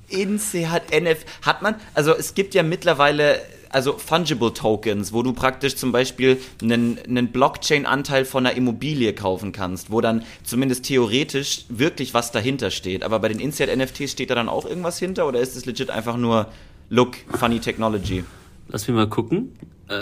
[0.08, 3.40] Inse hat NF, hat man, also es gibt ja mittlerweile
[3.70, 9.50] also Fungible Tokens, wo du praktisch zum Beispiel einen, einen Blockchain-Anteil von einer Immobilie kaufen
[9.50, 13.02] kannst, wo dann zumindest theoretisch wirklich was dahinter steht.
[13.02, 16.16] Aber bei den Inside-NFTs steht da dann auch irgendwas hinter oder ist es legit einfach
[16.16, 16.46] nur
[16.88, 18.24] Look, funny Technology?
[18.68, 19.52] Lass mich mal gucken.
[19.88, 19.94] Äh,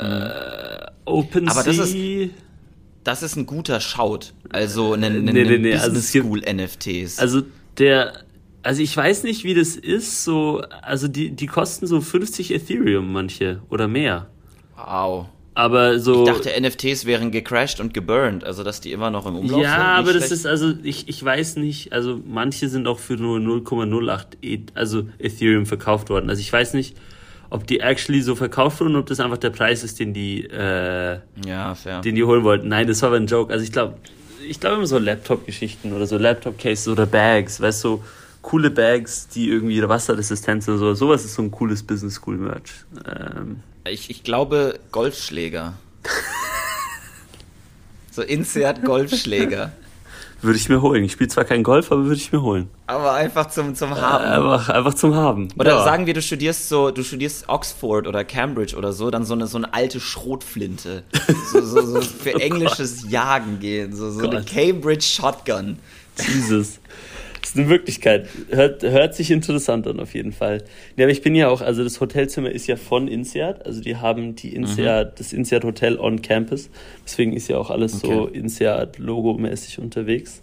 [0.00, 0.30] hm.
[1.04, 1.52] OpenSea.
[1.52, 1.96] Aber das ist,
[3.04, 4.32] das ist ein guter Shout.
[4.50, 5.74] Also ein, ein, nee, nee, nee.
[5.74, 7.18] Also School NFTs.
[7.18, 7.42] Also
[7.78, 8.24] der
[8.62, 13.12] also ich weiß nicht, wie das ist, so, also die, die kosten so 50 Ethereum
[13.12, 14.28] manche oder mehr.
[14.76, 15.28] Wow.
[15.58, 16.22] Aber so.
[16.22, 19.70] Ich dachte, NFTs wären gecrashed und geburnt, also dass die immer noch im Umlauf ja,
[19.70, 19.80] sind.
[19.80, 23.38] Ja, aber das ist also, ich, ich weiß nicht, also manche sind auch für nur
[23.38, 26.30] 0,08 e, also Ethereum verkauft worden.
[26.30, 26.96] Also ich weiß nicht,
[27.50, 31.18] ob die actually so verkauft wurden, ob das einfach der Preis ist, den die, äh,
[31.44, 32.02] ja, fair.
[32.02, 32.68] den die holen wollten.
[32.68, 33.52] Nein, das war aber ein Joke.
[33.52, 33.96] Also ich glaube,
[34.48, 38.04] ich glaube immer so Laptop-Geschichten oder so Laptop-Cases oder Bags, weißt du, so,
[38.42, 40.94] coole Bags, die irgendwie ihre Wasserresistenz oder so.
[40.94, 42.84] Sowas ist so ein cooles Business School Merch.
[43.12, 43.56] Ähm.
[43.84, 45.74] Ich, ich glaube Golfschläger.
[48.10, 49.72] so Insert Golfschläger.
[50.40, 51.02] Würde ich mir holen.
[51.02, 52.70] Ich spiele zwar kein Golf, aber würde ich mir holen.
[52.86, 54.24] Aber einfach zum, zum Haben.
[54.24, 55.48] Äh, einfach, einfach zum Haben.
[55.58, 55.84] Oder ja.
[55.84, 59.48] sagen wir, du studierst so, du studierst Oxford oder Cambridge oder so, dann so eine,
[59.48, 61.02] so eine alte Schrotflinte.
[61.50, 63.10] so, so, so für oh englisches Gott.
[63.10, 63.96] Jagen gehen.
[63.96, 65.80] So, so eine Cambridge Shotgun.
[66.16, 66.78] Jesus
[67.48, 68.28] ist eine Möglichkeit.
[68.50, 70.64] Hört, hört sich interessant an, auf jeden Fall.
[70.96, 73.96] Ja, aber ich bin ja auch, also das Hotelzimmer ist ja von INSEAD, also die
[73.96, 75.12] haben die INSEAD, mhm.
[75.16, 76.70] das INSEAD Hotel on Campus.
[77.04, 78.14] Deswegen ist ja auch alles okay.
[78.14, 80.42] so INSEAD-Logo-mäßig unterwegs.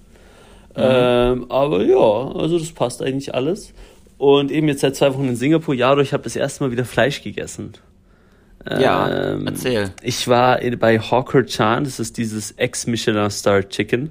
[0.75, 0.83] Mhm.
[0.83, 3.73] Ähm, aber ja, also das passt eigentlich alles.
[4.17, 6.85] Und eben jetzt seit zwei Wochen in Singapur, ja, ich habe das erste Mal wieder
[6.85, 7.73] Fleisch gegessen.
[8.67, 9.91] Ja, ähm, erzähl.
[10.01, 14.09] Ich war bei Hawker Chan, das ist dieses Ex-Michelin Star Chicken.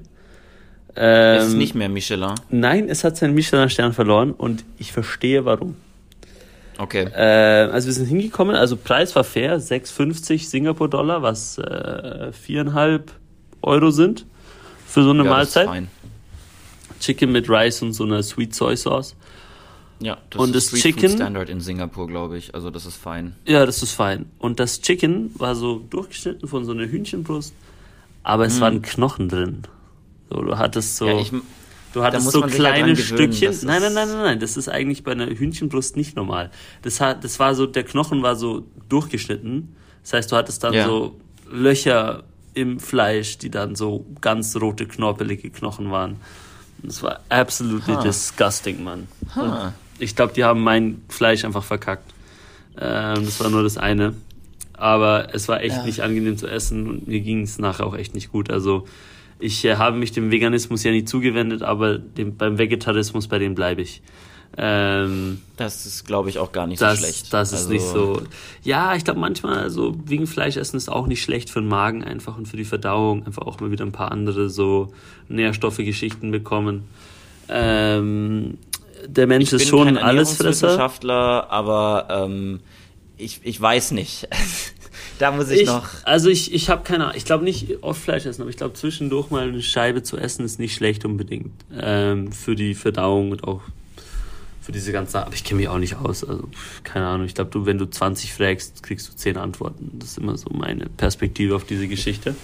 [0.97, 2.35] Ähm, es ist nicht mehr Michelin.
[2.51, 5.77] Nein, es hat seinen Michelin-Stern verloren und ich verstehe warum.
[6.79, 7.05] Okay.
[7.15, 13.03] Äh, also wir sind hingekommen, also Preis war fair, 6,50 Singapur-Dollar, was äh, 4,5
[13.63, 14.27] Euro sind
[14.87, 15.67] für so eine ja, Mahlzeit.
[15.67, 15.89] Das ist fein.
[17.01, 19.15] Chicken mit Rice und so einer Sweet Soy Sauce.
[20.01, 22.55] Ja, das und ist das Street Chicken, Food Standard in Singapur, glaube ich.
[22.55, 23.37] Also das ist fein.
[23.47, 24.27] Ja, das ist fein.
[24.39, 27.55] Und das Chicken war so durchgeschnitten von so einer Hühnchenbrust,
[28.23, 28.61] aber es mm.
[28.61, 29.63] waren Knochen drin.
[30.31, 31.33] So, du hattest so, ja, ich,
[31.93, 33.55] du hattest so kleine halt Stückchen.
[33.63, 34.41] Nein, nein, nein, nein, nein.
[34.41, 36.51] Das ist eigentlich bei einer Hühnchenbrust nicht normal.
[36.83, 39.77] Das hat, das war so, der Knochen war so durchgeschnitten.
[40.03, 40.87] Das heißt, du hattest dann ja.
[40.87, 41.19] so
[41.51, 46.17] Löcher im Fleisch, die dann so ganz rote, knorpelige Knochen waren.
[46.83, 48.03] Das war absolutely huh.
[48.03, 49.09] disgusting, Mann.
[49.99, 52.13] Ich glaube, die haben mein Fleisch einfach verkackt.
[52.79, 54.15] Ähm, das war nur das eine.
[54.75, 55.85] Aber es war echt ja.
[55.85, 58.51] nicht angenehm zu essen und mir ging es nachher auch echt nicht gut.
[58.51, 58.87] Also
[59.45, 63.55] ich äh, habe mich dem Veganismus ja nie zugewendet, aber dem, beim Vegetarismus, bei dem
[63.55, 64.03] bleibe ich.
[64.57, 67.33] Ähm, das ist, glaube ich, auch gar nicht das, so schlecht.
[67.33, 68.23] Das ist also, nicht so.
[68.63, 72.39] Ja, ich glaube manchmal, also wegen Fleischessen ist auch nicht schlecht für den Magen einfach
[72.39, 73.27] und für die Verdauung.
[73.27, 74.93] Einfach auch mal wieder ein paar andere so
[75.29, 76.85] Nährstoffe, Geschichten bekommen.
[77.49, 78.59] Ähm,
[79.07, 80.69] der Mensch ist schon ein Allesfresser.
[80.69, 82.61] Wissenschaftler, aber ähm,
[83.19, 84.29] ich, ich weiß nicht.
[85.19, 85.89] da muss ich, ich, noch.
[86.05, 87.17] Also ich, ich habe keine Ahnung.
[87.17, 90.45] Ich glaube nicht oft Fleisch essen, aber ich glaube zwischendurch mal eine Scheibe zu essen
[90.45, 91.53] ist nicht schlecht unbedingt.
[91.79, 93.63] Ähm, für die Verdauung und auch
[94.61, 96.25] für diese ganze Aber ich kenne mich auch nicht aus.
[96.25, 96.49] Also
[96.85, 97.27] keine Ahnung.
[97.27, 99.91] Ich glaube, du, wenn du 20 fragst, kriegst du 10 Antworten.
[99.99, 102.35] Das ist immer so meine Perspektive auf diese Geschichte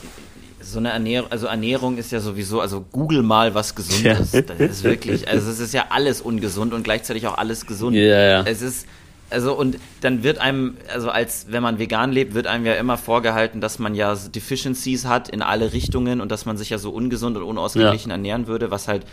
[0.63, 4.13] so eine Ernährung, also Ernährung ist ja sowieso, also google mal, was gesund ja.
[4.13, 4.35] ist.
[4.35, 7.97] Das ist wirklich, also es ist ja alles ungesund und gleichzeitig auch alles gesund.
[7.97, 8.43] Ja, ja.
[8.43, 8.87] Es ist,
[9.31, 12.99] also und dann wird einem, also als wenn man vegan lebt, wird einem ja immer
[12.99, 16.90] vorgehalten, dass man ja Deficiencies hat in alle Richtungen und dass man sich ja so
[16.90, 18.16] ungesund und unausgeglichen ja.
[18.16, 19.07] ernähren würde, was halt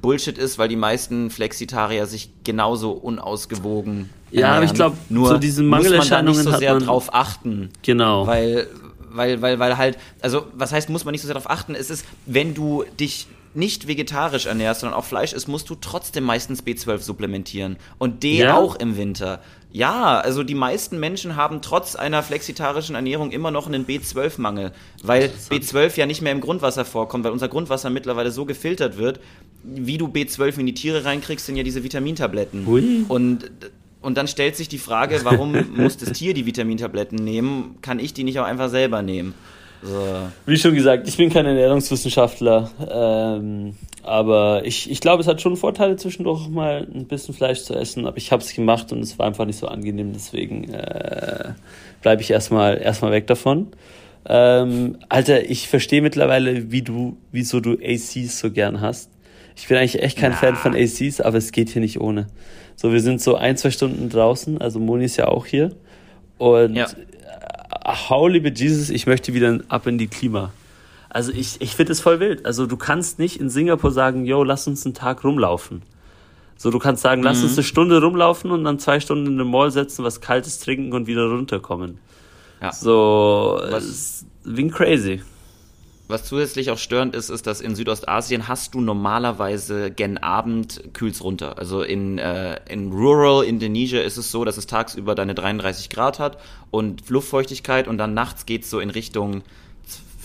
[0.00, 5.38] Bullshit ist, weil die meisten Flexitarier sich genauso unausgewogen ja, aber ich glaube, nur so
[5.38, 7.68] diese Mangelerscheinungen muss man da nicht so sehr drauf achten.
[7.82, 8.26] Genau.
[8.26, 8.66] Weil
[9.14, 11.88] weil, weil, weil halt, also was heißt, muss man nicht so sehr darauf achten, es
[11.88, 16.62] ist, wenn du dich nicht vegetarisch ernährst, sondern auch Fleisch isst, musst du trotzdem meistens
[16.62, 17.76] B12 supplementieren.
[17.98, 18.56] Und D ja?
[18.56, 19.40] auch im Winter.
[19.70, 25.30] Ja, also die meisten Menschen haben trotz einer flexitarischen Ernährung immer noch einen B12-Mangel, weil
[25.50, 29.18] B12 ja nicht mehr im Grundwasser vorkommt, weil unser Grundwasser mittlerweile so gefiltert wird,
[29.64, 32.66] wie du B12 in die Tiere reinkriegst, sind ja diese Vitamintabletten.
[32.66, 33.04] Ui.
[33.08, 33.50] Und
[34.00, 37.76] und dann stellt sich die Frage, warum muss das Tier die Vitamintabletten nehmen?
[37.80, 39.32] Kann ich die nicht auch einfach selber nehmen?
[39.84, 40.30] So.
[40.46, 45.56] Wie schon gesagt, ich bin kein Ernährungswissenschaftler, ähm, aber ich, ich glaube, es hat schon
[45.56, 49.18] Vorteile, zwischendurch mal ein bisschen Fleisch zu essen, aber ich habe es gemacht und es
[49.18, 51.52] war einfach nicht so angenehm, deswegen äh,
[52.00, 53.68] bleibe ich erstmal erstmal weg davon.
[54.26, 59.10] Ähm, Alter, ich verstehe mittlerweile, wie du, wieso du ACs so gern hast.
[59.54, 60.36] Ich bin eigentlich echt kein Na.
[60.38, 62.28] Fan von ACs, aber es geht hier nicht ohne.
[62.74, 65.72] So, wir sind so ein, zwei Stunden draußen, also Moni ist ja auch hier.
[66.38, 66.86] Und ja.
[67.84, 70.52] Holy be Jesus, ich möchte wieder ab in die Klima.
[71.10, 72.44] Also ich, ich finde es voll wild.
[72.44, 75.82] Also du kannst nicht in Singapur sagen, yo, lass uns einen Tag rumlaufen.
[76.56, 77.44] So, du kannst sagen, lass mhm.
[77.44, 80.92] uns eine Stunde rumlaufen und dann zwei Stunden in den Mall setzen, was Kaltes trinken
[80.92, 81.98] und wieder runterkommen.
[82.62, 82.72] Ja.
[82.72, 85.20] So, was, wie crazy.
[86.06, 91.24] Was zusätzlich auch störend ist, ist, dass in Südostasien hast du normalerweise gen Abend kühlt's
[91.24, 91.58] runter.
[91.58, 96.18] Also in, äh, in Rural Indonesia ist es so, dass es tagsüber deine 33 Grad
[96.18, 96.38] hat
[96.70, 99.42] und Luftfeuchtigkeit und dann nachts geht's so in Richtung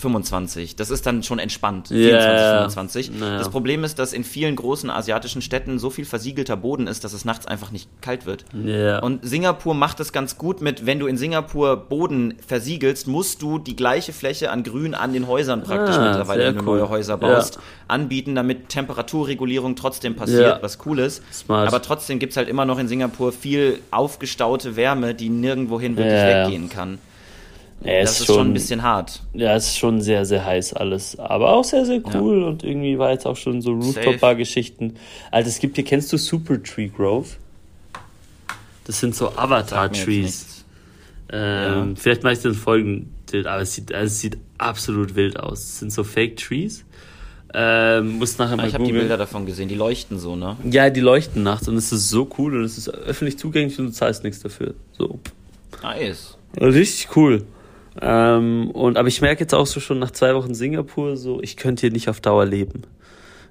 [0.00, 0.76] 25.
[0.76, 1.90] Das ist dann schon entspannt.
[1.90, 2.20] Yeah.
[2.20, 3.20] 24, 25.
[3.20, 3.38] Naja.
[3.38, 7.12] Das Problem ist, dass in vielen großen asiatischen Städten so viel versiegelter Boden ist, dass
[7.12, 8.44] es nachts einfach nicht kalt wird.
[8.54, 9.00] Yeah.
[9.00, 13.58] Und Singapur macht es ganz gut mit, wenn du in Singapur Boden versiegelst, musst du
[13.58, 16.78] die gleiche Fläche an Grün an den Häusern praktisch ah, mittlerweile, wenn du cool.
[16.78, 17.62] neue Häuser baust, ja.
[17.88, 20.62] anbieten, damit Temperaturregulierung trotzdem passiert, ja.
[20.62, 21.22] was cool ist.
[21.32, 21.68] Smart.
[21.68, 26.22] Aber trotzdem gibt es halt immer noch in Singapur viel aufgestaute Wärme, die nirgendwohin wirklich
[26.22, 26.98] weggehen kann.
[27.82, 29.22] Ja, das ist schon, schon, ein bisschen hart.
[29.32, 31.18] Ja, es ist schon sehr, sehr heiß alles.
[31.18, 32.40] Aber auch sehr, sehr cool.
[32.42, 32.46] Ja.
[32.48, 34.96] Und irgendwie war jetzt auch schon so Rooftop-Bar-Geschichten.
[35.30, 37.28] Also es gibt hier, kennst du Super Tree Grove?
[38.84, 40.64] Das sind so Avatar-Trees.
[41.32, 41.94] Ähm, ja.
[41.96, 45.60] Vielleicht mache ich den Folgenbild, aber es sieht, also es sieht absolut wild aus.
[45.60, 46.84] Es sind so Fake-Trees.
[47.52, 50.56] Ähm, muss nachher mal Ich habe die Bilder davon gesehen, die leuchten so, ne?
[50.64, 53.86] Ja, die leuchten nachts und es ist so cool und es ist öffentlich zugänglich und
[53.86, 54.74] du zahlst nichts dafür.
[54.92, 55.18] So.
[55.82, 56.36] Nice.
[56.60, 57.44] Richtig cool.
[58.00, 61.56] Ähm, und, aber ich merke jetzt auch so schon nach zwei Wochen Singapur, so, ich
[61.56, 62.82] könnte hier nicht auf Dauer leben.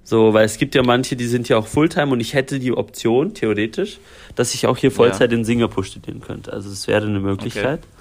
[0.03, 2.71] So, weil es gibt ja manche, die sind ja auch Fulltime und ich hätte die
[2.71, 3.99] Option, theoretisch,
[4.35, 5.38] dass ich auch hier Vollzeit ja.
[5.38, 6.51] in Singapur studieren könnte.
[6.51, 7.79] Also es wäre eine Möglichkeit.
[7.79, 7.99] Okay.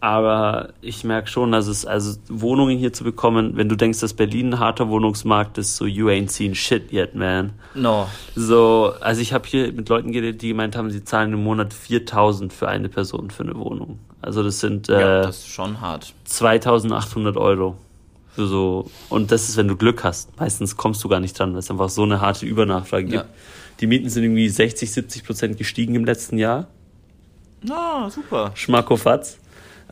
[0.00, 4.12] Aber ich merke schon, dass es, also Wohnungen hier zu bekommen, wenn du denkst, dass
[4.12, 7.52] Berlin ein harter Wohnungsmarkt ist, so you ain't seen shit yet, man.
[7.74, 8.06] No.
[8.34, 11.72] So, also ich habe hier mit Leuten geredet, die gemeint haben, sie zahlen im Monat
[11.72, 13.98] 4000 für eine Person für eine Wohnung.
[14.24, 16.14] Also das sind äh, Ja, das ist schon hart.
[16.24, 17.76] 2800 Euro.
[18.34, 20.38] Für so, und das ist, wenn du Glück hast.
[20.40, 23.14] Meistens kommst du gar nicht dran, weil es einfach so eine harte Übernachfrage gibt.
[23.14, 23.24] Ja.
[23.80, 26.66] Die Mieten sind irgendwie 60, 70 Prozent gestiegen im letzten Jahr.
[27.62, 28.50] Na, super.
[28.54, 29.38] Schmackofatz.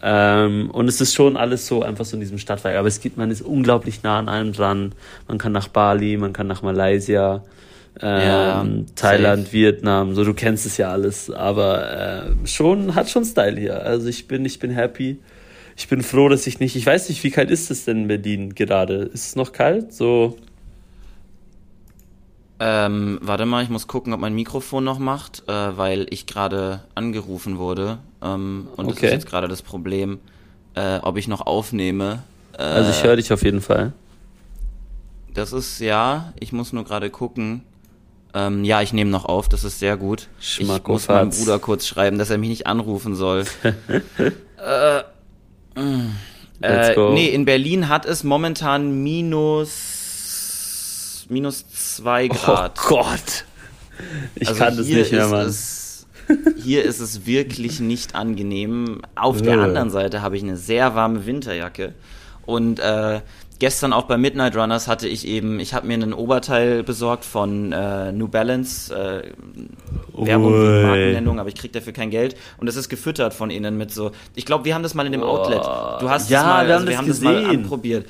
[0.00, 2.76] Ähm, und es ist schon alles so einfach so in diesem Stadtwald.
[2.76, 4.94] Aber es gibt, man ist unglaublich nah an allem dran.
[5.28, 7.44] Man kann nach Bali, man kann nach Malaysia,
[8.00, 9.52] ähm, Ja, Thailand, safe.
[9.52, 10.14] Vietnam.
[10.14, 11.30] So, du kennst es ja alles.
[11.30, 11.90] Aber
[12.42, 13.82] äh, schon, hat schon Style hier.
[13.84, 15.18] Also ich bin, ich bin happy.
[15.76, 18.08] Ich bin froh, dass ich nicht, ich weiß nicht, wie kalt ist es denn in
[18.08, 18.96] Berlin gerade?
[18.96, 19.92] Ist es noch kalt?
[19.92, 20.36] So,
[22.60, 26.84] Ähm, warte mal, ich muss gucken, ob mein Mikrofon noch macht, äh, weil ich gerade
[26.94, 27.98] angerufen wurde.
[28.22, 29.06] Ähm, und das Okay.
[29.06, 30.20] ist jetzt gerade das Problem,
[30.74, 32.22] äh, ob ich noch aufnehme.
[32.56, 33.92] Äh, also ich höre dich auf jeden Fall.
[35.34, 37.62] Das ist ja, ich muss nur gerade gucken.
[38.34, 40.28] Ähm, ja, ich nehme noch auf, das ist sehr gut.
[40.40, 43.44] Ich muss meinem Bruder kurz schreiben, dass er mich nicht anrufen soll.
[43.64, 45.02] äh,
[45.78, 46.12] mm.
[46.60, 47.12] Let's äh, go.
[47.12, 49.66] nee, in Berlin hat es momentan minus
[51.28, 52.78] minus zwei Grad.
[52.84, 53.44] Oh Gott.
[54.34, 55.46] Ich Also kann das nicht mehr, Mann.
[55.46, 56.06] Es,
[56.62, 59.02] hier ist es wirklich nicht angenehm.
[59.14, 59.62] Auf der Ja.
[59.62, 61.94] anderen Seite habe ich eine sehr warme Winterjacke.
[62.44, 63.20] Und äh,
[63.62, 67.70] gestern auch bei Midnight Runners hatte ich eben, ich habe mir ein Oberteil besorgt von
[67.70, 69.32] äh, New Balance, äh,
[70.12, 70.82] Werbung Ui.
[70.82, 72.34] Markennennung, aber ich krieg dafür kein Geld.
[72.58, 75.12] Und das ist gefüttert von ihnen mit so, ich glaube, wir haben das mal in
[75.12, 75.62] dem Outlet.
[76.00, 78.06] Du hast Ja, das mal, wir also haben wir das haben das mal anprobiert.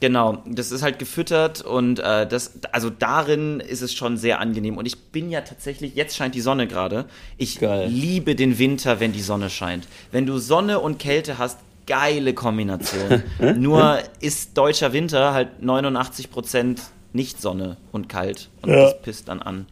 [0.00, 4.76] Genau, das ist halt gefüttert und äh, das, also darin ist es schon sehr angenehm.
[4.76, 7.06] Und ich bin ja tatsächlich, jetzt scheint die Sonne gerade.
[7.38, 7.88] Ich Geil.
[7.88, 9.88] liebe den Winter, wenn die Sonne scheint.
[10.12, 13.22] Wenn du Sonne und Kälte hast, geile Kombination.
[13.58, 16.78] Nur ist deutscher Winter halt 89%
[17.12, 18.48] nicht Sonne und kalt.
[18.62, 18.82] Und Ja.
[18.84, 19.66] das pisst dann an.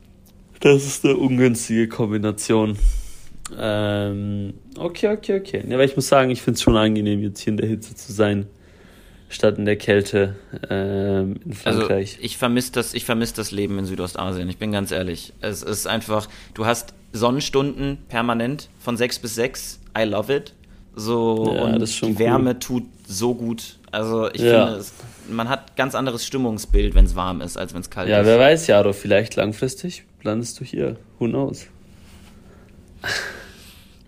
[0.60, 2.76] Das ist eine ungünstige Kombination.
[3.56, 5.64] Ähm, okay, okay, okay.
[5.68, 7.94] Ja, aber ich muss sagen, ich finde es schon angenehm, jetzt hier in der Hitze
[7.94, 8.46] zu sein,
[9.28, 10.34] statt in der Kälte
[10.68, 12.18] ähm, in Also Frankreich.
[12.20, 14.48] ich vermisse das, ich vermiss das Leben in Südostasien.
[14.48, 15.32] Ich bin ganz ehrlich.
[15.40, 19.80] Es ist einfach, du hast Sonnenstunden permanent von 6 bis 6.
[19.96, 20.52] I love it.
[20.98, 22.18] So Ja, und die cool.
[22.18, 23.76] Wärme tut so gut.
[23.92, 24.66] Also ich Ja.
[24.66, 24.92] finde, es,
[25.30, 28.26] man hat ganz anderes Stimmungsbild, wenn es warm ist, als wenn es kalt ja, ist.
[28.26, 30.96] wer weiß, Jaro, vielleicht langfristig landest du hier.
[31.18, 31.66] Who knows?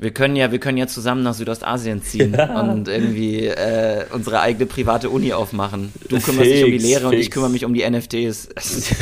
[0.00, 2.60] Wir können ja, wir können ja zusammen nach Südostasien ziehen Ja.
[2.60, 5.92] und irgendwie äh, unsere eigene private Uni aufmachen.
[6.08, 7.34] Du kümmerst dich um die Fix, Lehre und ich fix.
[7.34, 8.48] kümmere mich um die NFTs.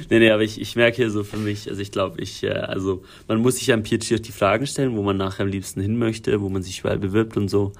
[0.09, 2.49] Nee, nee, aber ich, ich merke hier so für mich, also ich glaube, ich, äh,
[2.51, 5.81] also man muss sich am PhD auch die Fragen stellen, wo man nachher am liebsten
[5.81, 7.73] hin möchte, wo man sich überall bewirbt und so.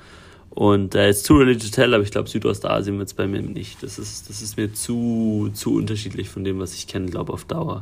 [0.50, 3.42] Und äh, it's too early to tell, aber ich glaube, Südostasien wird es bei mir
[3.42, 3.84] nicht.
[3.84, 7.44] Das ist, das ist mir zu, zu unterschiedlich von dem, was ich kenne, glaube auf
[7.44, 7.82] Dauer.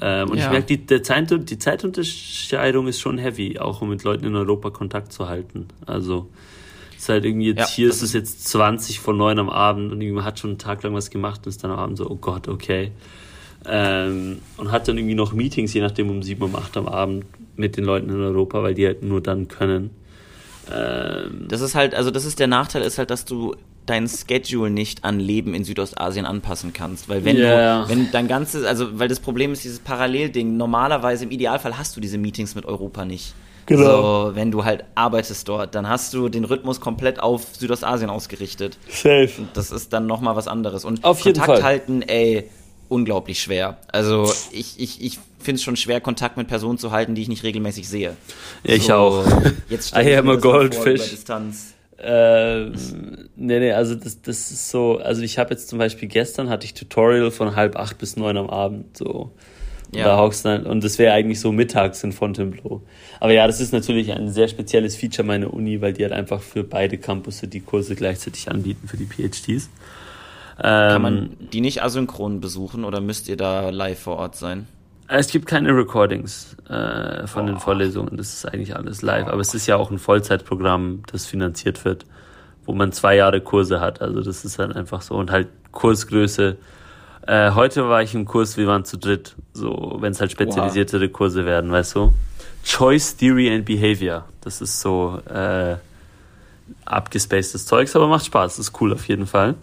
[0.00, 0.44] Ähm, und Ja.
[0.44, 4.36] ich merke, die, der Zeit, die Zeitunterscheidung ist schon heavy, auch um mit Leuten in
[4.36, 5.66] Europa Kontakt zu halten.
[5.86, 6.28] Also
[6.96, 9.92] es ist halt irgendwie jetzt, Ja, hier ist es jetzt 20 vor 9 am Abend
[9.92, 12.08] und man hat schon einen Tag lang was gemacht und ist dann am Abend so,
[12.08, 12.92] oh Gott, okay.
[13.66, 17.24] Ähm, und hat dann irgendwie noch Meetings, je nachdem um 7 um 8 am Abend
[17.56, 19.90] mit den Leuten in Europa, weil die halt nur dann können.
[20.72, 23.54] Ähm, Das ist halt, also das ist der Nachteil, ist halt, dass du
[23.86, 27.08] dein Schedule nicht an Leben in Südostasien anpassen kannst.
[27.08, 27.84] Weil wenn Ja.
[27.84, 31.96] du, wenn dein ganzes, also weil das Problem ist, dieses Parallelding, normalerweise im Idealfall hast
[31.96, 33.34] du diese Meetings mit Europa nicht.
[33.66, 34.28] Genau.
[34.28, 38.78] So, wenn du halt arbeitest dort, dann hast du den Rhythmus komplett auf Südostasien ausgerichtet.
[38.88, 39.30] safe.
[39.54, 40.84] Das ist dann nochmal was anderes.
[40.86, 41.62] Und Auf jeden Kontakt Fall.
[41.64, 42.48] halten, ey,
[42.88, 43.78] unglaublich schwer.
[43.92, 47.28] Also ich, ich, ich finde es schon schwer, Kontakt mit Personen zu halten, die ich
[47.28, 48.16] nicht regelmäßig sehe.
[48.64, 49.24] Ich auch.
[49.68, 51.10] Jetzt I am a goldfish.
[51.10, 51.74] Distanz.
[52.00, 52.74] Ähm,
[53.36, 56.64] nee, nee, also das, das ist so, also ich habe jetzt zum Beispiel gestern hatte
[56.64, 59.32] ich Tutorial von halb acht bis neun am Abend, so.
[59.90, 60.04] Und Ja.
[60.04, 62.82] da hockst du dann, und das wäre eigentlich so mittags in Fontainebleau.
[63.20, 66.40] Aber ja, das ist natürlich ein sehr spezielles Feature meiner Uni, weil die halt einfach
[66.42, 69.68] für beide Campus die Kurse gleichzeitig anbieten für die PhDs.
[70.60, 74.66] Kann Ähm, man die nicht asynchron besuchen oder müsst ihr da live vor Ort sein?
[75.06, 79.28] Es gibt keine Recordings äh, von den Vorlesungen, das ist eigentlich alles live.
[79.28, 82.04] Aber es ist ja auch ein Vollzeitprogramm, das finanziert wird,
[82.66, 84.02] wo man zwei Jahre Kurse hat.
[84.02, 86.56] Also das ist dann einfach so und halt Kursgröße.
[87.26, 91.08] Äh, heute war ich im Kurs, wir waren zu dritt, so wenn es halt spezialisiertere
[91.08, 92.12] Kurse werden, weißt du?
[92.64, 95.76] Choice Theory and Behavior, das ist so äh,
[96.84, 99.54] abgespacedes Zeugs, aber macht Spaß, ist cool auf jeden Fall.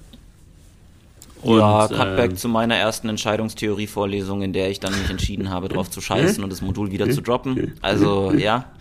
[1.45, 5.69] Ja, Und, Cutback ähm, zu meiner ersten Entscheidungstheorie-Vorlesung, in der ich dann mich entschieden habe,
[5.69, 7.73] drauf zu scheißen und das Modul wieder zu droppen.
[7.81, 8.71] Also, ja.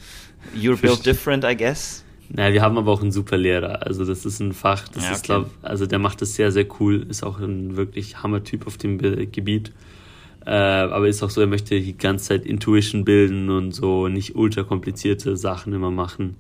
[0.55, 2.05] You're built different, I guess.
[2.37, 3.87] Ja, wir haben aber auch einen super Lehrer.
[3.87, 5.17] Also das ist ein Fach, das ja, okay.
[5.17, 8.77] ist, glaub, also der macht das sehr, sehr cool, ist auch ein wirklich Hammer-Typ auf
[8.77, 9.73] dem Gebiet.
[10.47, 14.37] Äh, aber ist auch so, er möchte die ganze Zeit Intuition bilden und so nicht
[14.37, 16.37] ultra komplizierte Sachen immer machen,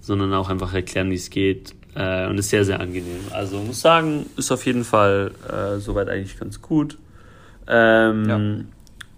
[0.00, 1.74] sondern auch einfach erklären, wie es geht.
[1.96, 3.20] Äh, und ist sehr, sehr angenehm.
[3.30, 6.98] Also muss sagen, ist auf jeden Fall äh, soweit eigentlich ganz gut.
[7.66, 8.66] Ähm,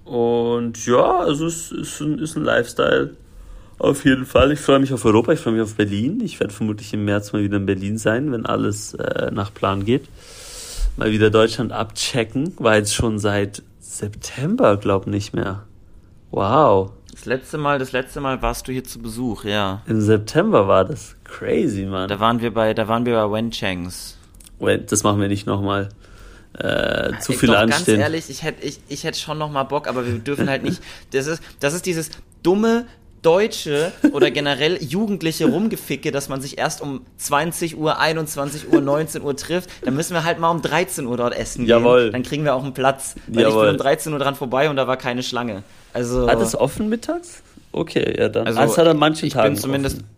[0.06, 0.12] ja.
[0.12, 3.10] Und ja, also es ist ein, ist ein Lifestyle.
[3.78, 4.52] Auf jeden Fall.
[4.52, 6.20] Ich freue mich auf Europa, ich freue mich auf Berlin.
[6.24, 9.84] Ich werde vermutlich im März mal wieder in Berlin sein, wenn alles äh, nach Plan
[9.84, 10.08] geht.
[10.96, 12.54] Mal wieder Deutschland abchecken.
[12.58, 15.64] War jetzt schon seit September, glaub nicht mehr.
[16.30, 16.92] Wow.
[17.12, 19.82] Das letzte Mal, das letzte Mal warst du hier zu Besuch, ja.
[19.86, 21.16] Im September war das.
[21.24, 22.08] Crazy, Mann.
[22.08, 24.16] Da waren wir bei, da waren wir bei Wenchengs.
[24.60, 25.88] Das machen wir nicht nochmal.
[26.58, 27.98] Äh, zu viel anstehen.
[27.98, 30.62] Ganz ehrlich, ich hätte ich, ich hätte schon noch mal Bock, aber wir dürfen halt
[30.64, 30.82] nicht.
[31.12, 32.10] Das ist, das ist dieses
[32.42, 32.86] dumme
[33.22, 39.22] Deutsche oder generell Jugendliche rumgeficke, dass man sich erst um 20 Uhr, 21 Uhr, 19
[39.22, 39.70] Uhr trifft.
[39.84, 42.04] Dann müssen wir halt mal um 13 Uhr dort essen Jawohl.
[42.04, 42.12] gehen.
[42.12, 43.14] Dann kriegen wir auch einen Platz.
[43.26, 43.64] Weil Jawohl.
[43.64, 45.62] ich bin um 13 Uhr dran vorbei und da war keine Schlange.
[45.92, 47.42] Also, hat es offen mittags?
[47.72, 48.46] Okay, ja dann.
[48.46, 50.08] Also, also hat er manchen ich Tagen bin zumindest offen.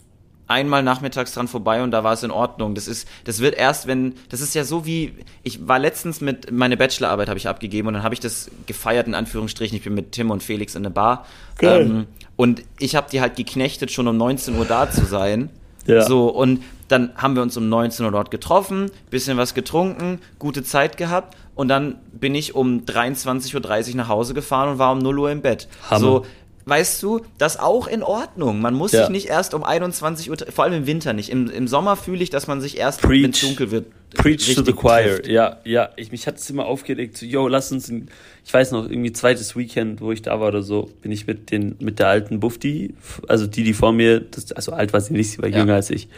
[0.48, 2.74] einmal nachmittags dran vorbei und da war es in Ordnung.
[2.74, 6.50] Das ist, das wird erst, wenn, das ist ja so wie, ich war letztens mit,
[6.50, 9.76] meine Bachelorarbeit habe ich abgegeben und dann habe ich das gefeiert in Anführungsstrichen.
[9.76, 11.26] Ich bin mit Tim und Felix in eine Bar.
[11.58, 11.82] Geil.
[11.82, 12.06] Ähm,
[12.36, 15.50] und ich habe die halt geknechtet, schon um 19 Uhr da zu sein.
[15.86, 16.02] Ja.
[16.02, 20.62] So, und dann haben wir uns um 19 Uhr dort getroffen, bisschen was getrunken, gute
[20.62, 24.98] Zeit gehabt und dann bin ich um 23.30 Uhr nach Hause gefahren und war um
[24.98, 25.68] 0 Uhr im Bett.
[25.90, 26.00] Hammer.
[26.00, 26.26] So,
[26.64, 28.62] weißt du, das auch in Ordnung.
[28.62, 29.00] Man muss ja.
[29.02, 31.28] sich nicht erst um 21 Uhr, vor allem im Winter nicht.
[31.28, 34.64] Im, im Sommer fühle ich, dass man sich erst, wenn es dunkel wird, Preach to
[34.64, 35.16] the choir.
[35.16, 35.28] Trifft.
[35.28, 35.90] Ja, ja.
[35.96, 38.08] Ich, mich hat es immer aufgeregt, so, yo, lass uns, ein,
[38.42, 41.50] ich weiß noch, irgendwie zweites Weekend, wo ich da war oder so, bin ich mit
[41.50, 42.94] den, mit der alten Bufti,
[43.28, 45.58] also die, die vor mir, das, also alt war sie nicht, sie war ja.
[45.58, 46.08] jünger als ich,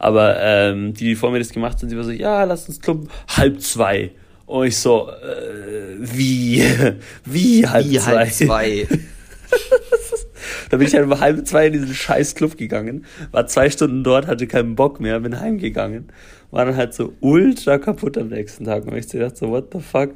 [0.00, 2.80] aber ähm, die, die vor mir das gemacht haben, sie war so, ja, lass uns
[2.80, 4.10] klubben, halb zwei.
[4.48, 6.64] Und ich so, äh, wie,
[7.26, 8.16] wie halb wie zwei?
[8.16, 8.88] Halb zwei.
[10.70, 14.02] da bin ich halt um halb zwei in diesen scheiß Club gegangen, war zwei Stunden
[14.02, 16.08] dort, hatte keinen Bock mehr, bin heimgegangen,
[16.50, 19.80] war dann halt so ultra kaputt am nächsten Tag und ich dachte so, what the
[19.80, 20.12] fuck?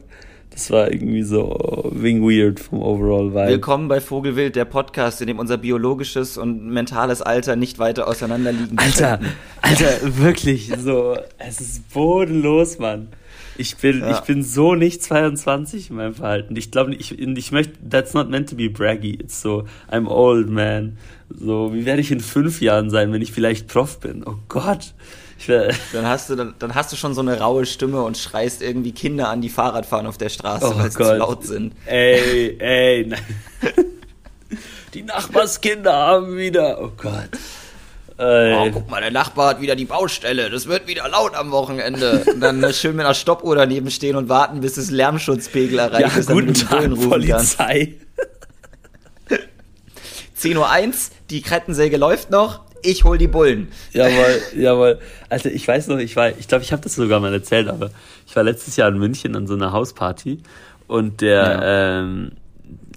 [0.48, 3.48] Das war irgendwie so wing weird vom Overall Vibe.
[3.48, 8.52] Willkommen bei Vogelwild, der Podcast, in dem unser biologisches und mentales Alter nicht weiter auseinander
[8.52, 8.78] liegen.
[8.78, 9.20] Alter,
[9.60, 13.08] Alter, wirklich, so, es ist bodenlos, Mann.
[13.56, 14.12] Ich bin, ja.
[14.12, 16.56] ich bin so nicht 22 in meinem Verhalten.
[16.56, 19.14] Ich glaube, ich, ich möchte, that's not meant to be braggy.
[19.14, 20.96] It's so, I'm old, man.
[21.28, 24.24] So, wie werde ich in fünf Jahren sein, wenn ich vielleicht Prof bin?
[24.26, 24.94] Oh Gott.
[25.46, 28.92] dann hast du dann, dann hast du schon so eine raue Stimme und schreist irgendwie
[28.92, 31.74] Kinder an, die Fahrrad fahren auf der Straße, oh weil sie zu laut sind.
[31.86, 33.20] Ey, ey, nein.
[34.94, 36.82] Die Nachbarskinder haben wieder.
[36.82, 37.30] Oh Gott.
[38.24, 40.48] Oh, guck mal, der Nachbar hat wieder die Baustelle.
[40.48, 42.24] Das wird wieder laut am Wochenende.
[42.32, 46.14] Und dann äh, schön mit einer Stoppuhr daneben stehen und warten, bis das Lärmschutzpegel erreicht
[46.14, 46.30] ja, ist.
[46.30, 47.94] Guten Tag, Polizei.
[50.38, 50.92] 10.01 Uhr,
[51.30, 52.60] die Kettensäge läuft noch.
[52.84, 53.68] Ich hol die Bullen.
[53.92, 54.98] Jawohl, jawohl.
[55.28, 57.90] Also ich weiß noch, ich war, ich glaube, ich habe das sogar mal erzählt, aber
[58.26, 60.42] ich war letztes Jahr in München an so einer Hausparty
[60.88, 62.00] und der, ja.
[62.00, 62.32] ähm,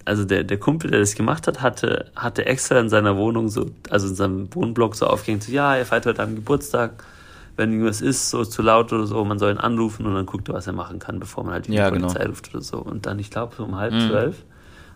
[0.06, 3.72] also der, der Kumpel, der das gemacht hat, hatte, hatte extra in seiner Wohnung so,
[3.89, 7.04] also in seinem Wohnblock so aufgehängt, so, ja, er feiert heute am Geburtstag,
[7.58, 10.48] wenn irgendwas ist, so zu laut oder so, man soll ihn anrufen und dann guckt
[10.50, 12.30] er, was er machen kann, bevor man halt die ja, Polizei genau.
[12.30, 12.78] ruft oder so.
[12.78, 14.10] Und dann, ich glaube, so um halb mhm.
[14.10, 14.44] zwölf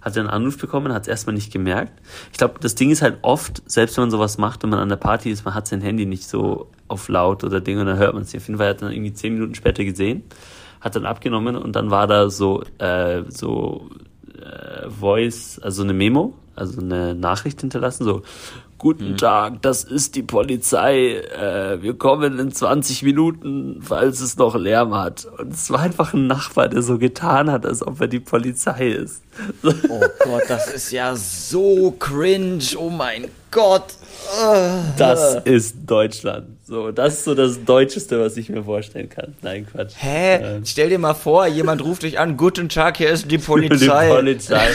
[0.01, 1.91] hat er einen Anruf bekommen, hat es erstmal nicht gemerkt.
[2.31, 4.89] Ich glaube, das Ding ist halt oft, selbst wenn man sowas macht und man an
[4.89, 7.97] der Party ist, man hat sein Handy nicht so auf laut oder Ding und dann
[7.97, 8.41] hört man es nicht.
[8.41, 10.23] Auf jeden Fall hat er dann irgendwie zehn Minuten später gesehen,
[10.81, 13.89] hat dann abgenommen und dann war da so, äh, so
[14.41, 18.21] äh, Voice, also eine Memo, also eine Nachricht hinterlassen, so,
[18.79, 19.17] Guten mhm.
[19.17, 21.15] Tag, das ist die Polizei.
[21.17, 25.27] Äh, wir kommen in 20 Minuten, falls es noch Lärm hat.
[25.37, 28.87] Und es war einfach ein Nachbar, der so getan hat, als ob er die Polizei
[28.91, 29.21] ist.
[29.63, 32.63] Oh Gott, das ist ja so cringe.
[32.77, 33.95] Oh mein Gott.
[34.97, 36.58] Das ist Deutschland.
[36.69, 39.33] So, das ist so das Deutscheste, was ich mir vorstellen kann.
[39.41, 39.93] Nein, Quatsch.
[39.97, 40.35] Hä?
[40.35, 40.65] Ähm.
[40.67, 44.05] Stell dir mal vor, jemand ruft dich an, guten Tag, hier ist die Polizei.
[44.07, 44.67] Die Polizei.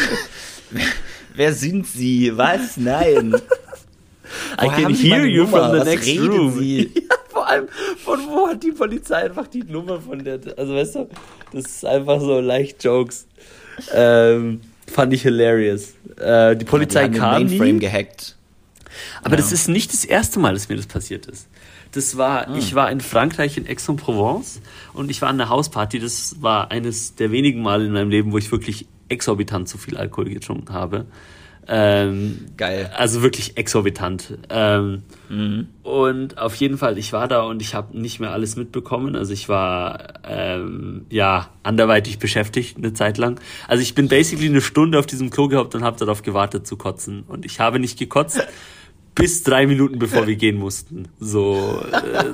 [1.37, 2.37] Wer sind Sie?
[2.37, 2.78] Was?
[2.78, 3.37] Nein.
[4.61, 5.57] I can hear you Nummer?
[5.57, 6.58] from the Was next room.
[6.58, 6.90] Sie?
[7.08, 7.69] Ja, vor allem,
[8.04, 11.08] von wo hat die Polizei einfach die Nummer von der, also weißt du,
[11.52, 13.29] das ist einfach so leicht Jokes.
[13.92, 14.62] Ähm,
[14.92, 15.94] fand ich hilarious.
[16.19, 17.79] Äh, die Polizei ja, die kam Mainframe nie.
[17.79, 18.35] gehackt.
[19.23, 19.37] Aber ja.
[19.37, 21.46] das ist nicht das erste Mal, dass mir das passiert ist.
[21.95, 22.57] Das war, mhm.
[22.57, 24.61] ich war in Frankreich in Aix-en-Provence
[24.92, 25.99] und ich war an der Hausparty.
[25.99, 29.97] Das war eines der wenigen Male in meinem Leben, wo ich wirklich exorbitant zu viel
[29.97, 31.07] Alkohol getrunken habe.
[31.67, 32.90] Ähm, Geil.
[32.95, 34.37] Also wirklich exorbitant.
[34.51, 35.69] Ähm, mhm.
[35.83, 39.17] Und auf jeden Fall, ich war da und ich habe nicht mehr alles mitbekommen.
[39.17, 43.40] Also ich war ähm, ja anderweitig beschäftigt eine Zeit lang.
[43.67, 46.77] Also ich bin basically eine Stunde auf diesem Klo gehabt und habe darauf gewartet zu
[46.77, 47.25] kotzen.
[47.27, 48.47] Und ich habe nicht gekotzt
[49.15, 51.08] bis drei Minuten bevor wir gehen mussten.
[51.21, 51.83] So.
[51.92, 52.33] Äh,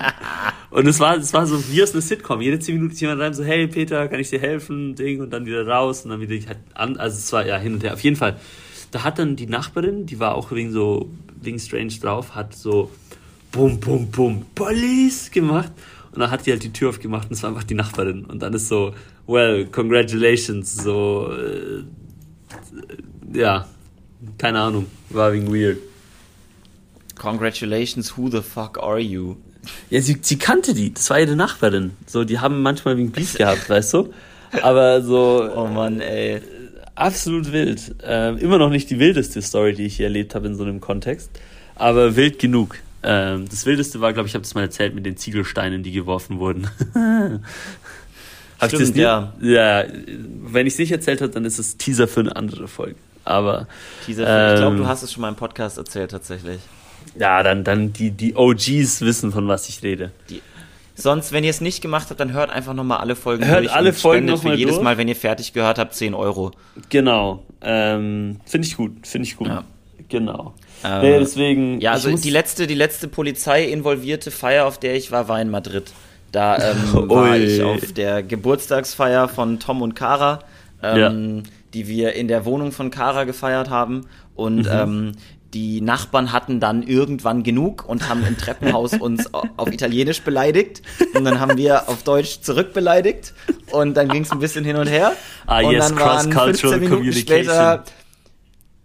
[0.70, 2.40] und es war, es war so wie aus einer Sitcom.
[2.40, 4.94] Jede zehn Minuten ist jemand rein, so, hey Peter, kann ich dir helfen?
[4.94, 6.96] Ding, und dann wieder raus und dann wieder halt an.
[6.96, 7.92] Also es war ja hin und her.
[7.92, 8.38] Auf jeden Fall.
[8.90, 11.10] Da hat dann die Nachbarin, die war auch wegen so,
[11.40, 12.90] wegen Strange drauf, hat so
[13.52, 15.72] bum, bum, bum, Police gemacht.
[16.12, 18.24] Und dann hat die halt die Tür aufgemacht und es war einfach die Nachbarin.
[18.24, 18.94] Und dann ist so,
[19.26, 21.84] well, congratulations, so, äh,
[23.38, 23.68] ja,
[24.38, 25.78] keine Ahnung, war wegen weird.
[27.20, 29.36] Congratulations, who the fuck are you?
[29.90, 31.90] Ja, sie, sie kannte die, das war ihre Nachbarin.
[32.06, 34.14] So, die haben manchmal wegen Beef gehabt, weißt du?
[34.62, 35.46] Aber so.
[35.54, 36.40] Oh Mann, ey.
[36.94, 37.94] Absolut wild.
[38.02, 40.80] Ähm, immer noch nicht die wildeste Story, die ich hier erlebt habe in so einem
[40.80, 41.30] Kontext.
[41.74, 42.76] Aber wild genug.
[43.02, 45.92] Ähm, das wildeste war, glaube ich, ich habe das mal erzählt mit den Ziegelsteinen, die
[45.92, 46.68] geworfen wurden.
[48.66, 49.34] Stimmt, das ja.
[49.42, 49.84] Ja,
[50.42, 52.96] wenn ich es nicht erzählt habe, dann ist es Teaser für eine andere Folge.
[53.24, 53.68] Aber.
[54.06, 56.60] Teaser für, ähm, ich glaube, du hast es schon mal im Podcast erzählt, tatsächlich.
[57.18, 60.12] Ja, dann, dann die, die OGs wissen, von was ich rede.
[60.28, 60.40] Die,
[60.94, 63.72] sonst, wenn ihr es nicht gemacht habt, dann hört einfach nochmal alle Folgen hört durch.
[63.72, 64.84] alle Folgen nochmal jedes durch.
[64.84, 66.52] Mal, wenn ihr fertig gehört habt, 10 Euro.
[66.88, 67.44] Genau.
[67.62, 69.48] Ähm, finde ich gut, finde ich gut.
[69.48, 69.64] Ja.
[70.08, 70.54] Genau.
[70.84, 71.80] Ähm, nee, deswegen.
[71.80, 75.92] Ja, also die letzte, die letzte Polizei-involvierte Feier, auf der ich war, war in Madrid.
[76.32, 80.40] Da ähm, war ich auf der Geburtstagsfeier von Tom und Kara,
[80.82, 81.42] ähm, ja.
[81.74, 84.06] die wir in der Wohnung von Kara gefeiert haben.
[84.34, 84.70] Und mhm.
[84.70, 85.12] ähm,
[85.54, 90.82] die Nachbarn hatten dann irgendwann genug und haben im Treppenhaus uns auf Italienisch beleidigt
[91.14, 93.34] und dann haben wir auf Deutsch zurückbeleidigt
[93.72, 95.12] und dann ging es ein bisschen hin und her
[95.46, 97.84] ah, und yes, dann waren 15 Minuten später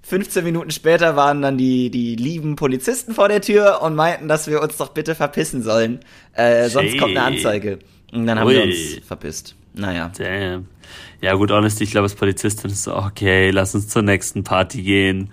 [0.03, 4.47] 15 Minuten später waren dann die, die lieben Polizisten vor der Tür und meinten, dass
[4.47, 5.99] wir uns doch bitte verpissen sollen.
[6.33, 7.79] Äh, sonst kommt eine Anzeige.
[8.13, 8.53] Und dann haben Ui.
[8.53, 9.55] wir uns verpisst.
[9.73, 10.11] Naja.
[10.15, 10.67] Damn.
[11.21, 14.83] Ja gut, honestly, ich glaube als Polizistin ist so, okay, lass uns zur nächsten Party
[14.83, 15.29] gehen.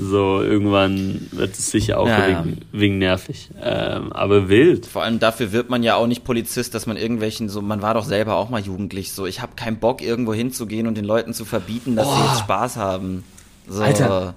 [0.00, 2.80] So, irgendwann wird es sicher auch ja, wegen, ja.
[2.80, 3.50] wegen, nervig.
[3.60, 4.86] Ähm, aber wild.
[4.86, 7.94] Vor allem dafür wird man ja auch nicht Polizist, dass man irgendwelchen, so, man war
[7.94, 11.34] doch selber auch mal jugendlich, so, ich habe keinen Bock, irgendwo hinzugehen und den Leuten
[11.34, 12.14] zu verbieten, dass oh.
[12.14, 13.24] sie jetzt Spaß haben.
[13.68, 13.82] So.
[13.82, 14.34] Alter.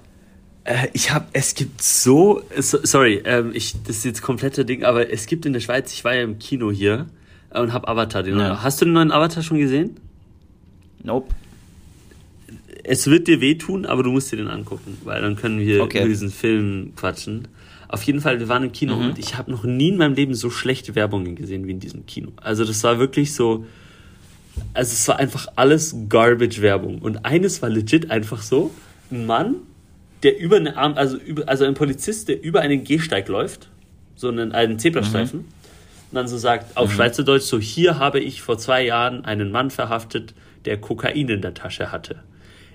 [0.64, 4.84] Äh, ich habe, es gibt so, so sorry, ähm, ich, das ist jetzt komplette Ding,
[4.84, 7.06] aber es gibt in der Schweiz, ich war ja im Kino hier
[7.50, 8.62] und habe Avatar, den ja.
[8.62, 9.96] Hast du den neuen Avatar schon gesehen?
[11.02, 11.34] Nope
[12.82, 15.98] es wird dir wehtun, aber du musst dir den angucken, weil dann können wir okay.
[15.98, 17.48] über diesen Film quatschen.
[17.88, 19.10] Auf jeden Fall, wir waren im Kino mhm.
[19.10, 22.06] und ich habe noch nie in meinem Leben so schlechte Werbungen gesehen wie in diesem
[22.06, 22.32] Kino.
[22.36, 23.66] Also das war wirklich so,
[24.72, 26.98] also es war einfach alles Garbage-Werbung.
[26.98, 28.70] Und eines war legit einfach so,
[29.10, 29.56] ein Mann,
[30.22, 33.68] der über eine Arm, also über, also ein Polizist, der über einen Gehsteig läuft,
[34.16, 35.46] so einen, einen Zebrastreifen, mhm.
[36.10, 36.94] und dann so sagt, auf mhm.
[36.94, 41.54] Schweizerdeutsch so, hier habe ich vor zwei Jahren einen Mann verhaftet, der Kokain in der
[41.54, 42.22] Tasche hatte.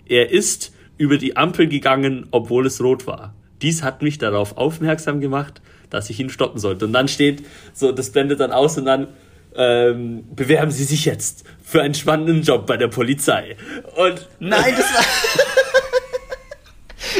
[0.09, 3.33] Er ist über die Ampel gegangen, obwohl es rot war.
[3.61, 6.85] Dies hat mich darauf aufmerksam gemacht, dass ich ihn stoppen sollte.
[6.85, 7.43] Und dann steht,
[7.73, 9.07] so, das blendet dann aus und dann
[9.55, 13.55] ähm, bewerben Sie sich jetzt für einen spannenden Job bei der Polizei.
[13.95, 15.03] Und nein, das war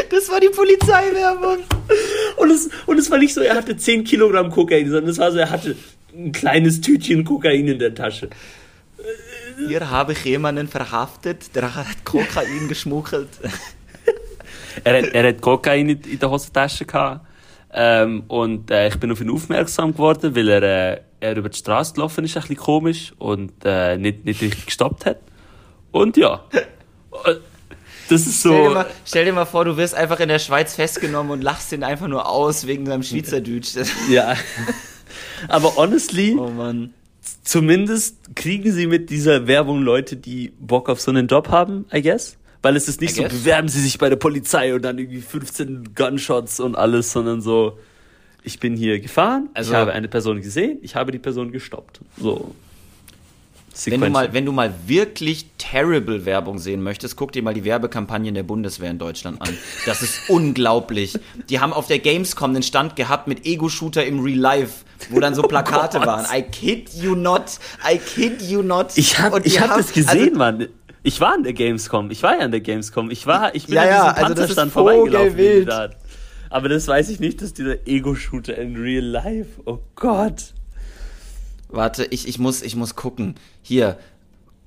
[0.10, 1.58] das war die Polizeiwerbung.
[2.38, 5.32] Und es, und es war nicht so, er hatte 10 Kilogramm Kokain, sondern es war
[5.32, 5.76] so, er hatte
[6.14, 8.30] ein kleines Tütchen Kokain in der Tasche.
[9.68, 13.30] Hier habe ich jemanden verhaftet, der hat Kokain geschmuggelt.
[14.84, 17.26] er, hat, er hat Kokain in der Hosentasche gehabt.
[17.72, 21.58] Ähm, und äh, ich bin auf ihn aufmerksam geworden, weil er, äh, er über die
[21.58, 25.20] Straße gelaufen ist, ein bisschen komisch und äh, nicht, nicht richtig gestoppt hat.
[25.92, 26.44] Und ja.
[28.10, 28.50] Das ist so.
[28.50, 31.42] Stell dir, mal, stell dir, mal, vor, du wirst einfach in der Schweiz festgenommen und
[31.44, 33.76] lachst ihn einfach nur aus wegen seinem Schweizerdeutsch.
[34.10, 34.36] Ja.
[35.48, 36.94] Aber honestly, oh Mann
[37.44, 42.02] zumindest kriegen sie mit dieser Werbung Leute, die Bock auf so einen Job haben, I
[42.02, 42.38] guess.
[42.62, 45.96] Weil es ist nicht so, bewerben sie sich bei der Polizei und dann irgendwie 15
[45.96, 47.80] Gunshots und alles, sondern so,
[48.44, 52.02] ich bin hier gefahren, also, ich habe eine Person gesehen, ich habe die Person gestoppt.
[52.18, 52.54] So.
[53.86, 57.64] Wenn du, mal, wenn du mal wirklich terrible Werbung sehen möchtest, guck dir mal die
[57.64, 59.56] Werbekampagnen der Bundeswehr in Deutschland an.
[59.86, 61.18] Das ist unglaublich.
[61.50, 65.36] Die haben auf der Gamescom einen Stand gehabt mit Ego-Shooter im Real Life, wo dann
[65.36, 66.26] so oh Plakate oh waren.
[66.34, 68.98] I kid you not, I kid you not.
[68.98, 70.68] Ich habe ich hab das gesehen, also, Mann.
[71.02, 72.12] Ich war an der Gamescom.
[72.12, 73.10] Ich war ja an der Gamescom.
[73.10, 75.70] Ich war, ich bin ja, an diesem ja, also Panzerstand vorbeigelaufen.
[76.50, 79.62] Aber das weiß ich nicht, dass dieser Ego-Shooter in Real Life.
[79.66, 80.54] Oh Gott.
[81.70, 83.36] Warte, ich, ich, muss, ich muss gucken.
[83.62, 83.98] Hier.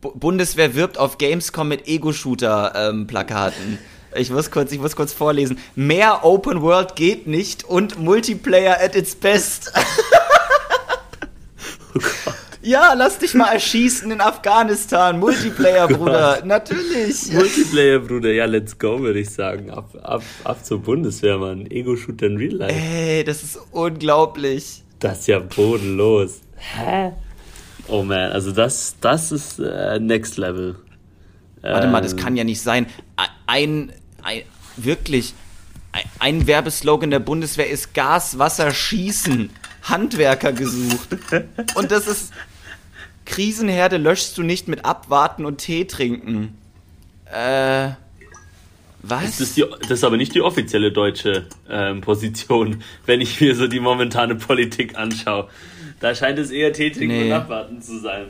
[0.01, 3.79] B Bundeswehr wirbt auf Gamescom mit Ego-Shooter-Plakaten.
[4.15, 5.59] Ich muss kurz, ich muss kurz vorlesen.
[5.75, 9.73] Mehr Open World geht nicht und Multiplayer at its best.
[11.95, 12.35] oh Gott.
[12.65, 15.19] Ja, lass dich mal erschießen in Afghanistan.
[15.19, 16.43] Multiplayer, oh Bruder.
[16.45, 17.33] Natürlich.
[17.33, 18.33] Multiplayer, Bruder.
[18.33, 19.71] Ja, let's go, würde ich sagen.
[19.71, 21.67] Ab, ab, ab zur Bundeswehr, Mann.
[21.69, 22.75] Ego-Shooter in Real Life.
[22.75, 24.85] Ey, das ist unglaublich.
[25.01, 26.43] Das ist ja bodenlos.
[26.57, 27.13] Hä?
[27.89, 30.77] Oh man, also das, das ist äh, Next Level.
[31.63, 32.19] Warte ähm, mal, das ähm.
[32.21, 32.87] kann ja nicht sein.
[33.47, 34.43] Ein, ein
[34.77, 35.35] wirklich,
[36.21, 39.51] ein Werbeslogan der Bundeswehr ist Gas, Wasser, Schießen.
[39.83, 41.17] Handwerker gesucht.
[41.75, 42.33] Und das ist
[43.25, 46.57] Krisenherde löschst du nicht mit Abwarten und Tee trinken.
[47.27, 47.91] Äh.
[49.05, 49.25] Was?
[49.25, 53.57] Das ist, die, das ist aber nicht die offizielle deutsche ähm, Position, wenn ich mir
[53.57, 55.49] so die momentane Politik anschaue.
[55.99, 57.27] Da scheint es eher Tee trinken nee.
[57.27, 58.27] und abwarten zu sein.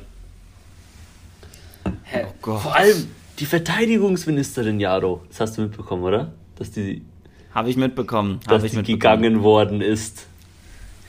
[2.05, 2.25] Hä?
[2.27, 2.63] Oh Gott.
[2.63, 3.07] Vor allem
[3.39, 6.33] die Verteidigungsministerin Jaro, das hast du mitbekommen, oder?
[6.57, 7.03] Dass die.
[7.55, 8.41] Habe ich mitbekommen.
[8.47, 9.23] Dass ich die mitbekommen.
[9.23, 10.27] gegangen worden ist.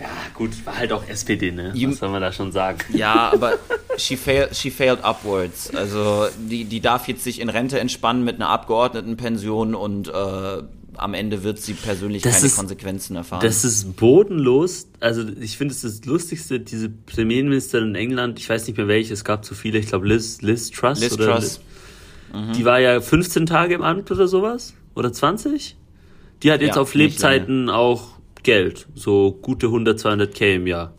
[0.03, 1.71] Ja, gut, war halt auch SPD, ne?
[1.73, 2.79] You, Was soll man da schon sagen?
[2.93, 3.57] Ja, aber
[3.97, 5.73] she, fail, she failed upwards.
[5.73, 10.63] Also die, die darf jetzt sich in Rente entspannen mit einer Abgeordnetenpension und äh,
[10.95, 13.41] am Ende wird sie persönlich das keine ist, Konsequenzen erfahren.
[13.41, 14.87] Das ist bodenlos.
[14.99, 19.13] Also ich finde es das Lustigste, diese Premierministerin in England, ich weiß nicht mehr welche,
[19.13, 20.99] es gab zu viele, ich glaube Liz, Liz Truss.
[20.99, 21.61] Liz oder Truss.
[22.33, 22.53] Mhm.
[22.53, 24.73] Die war ja 15 Tage im Amt oder sowas.
[24.95, 25.77] Oder 20?
[26.43, 28.12] Die hat jetzt ja, auf Lebzeiten auch
[28.43, 28.87] Geld.
[28.95, 30.93] So gute 100, 200 K im Jahr.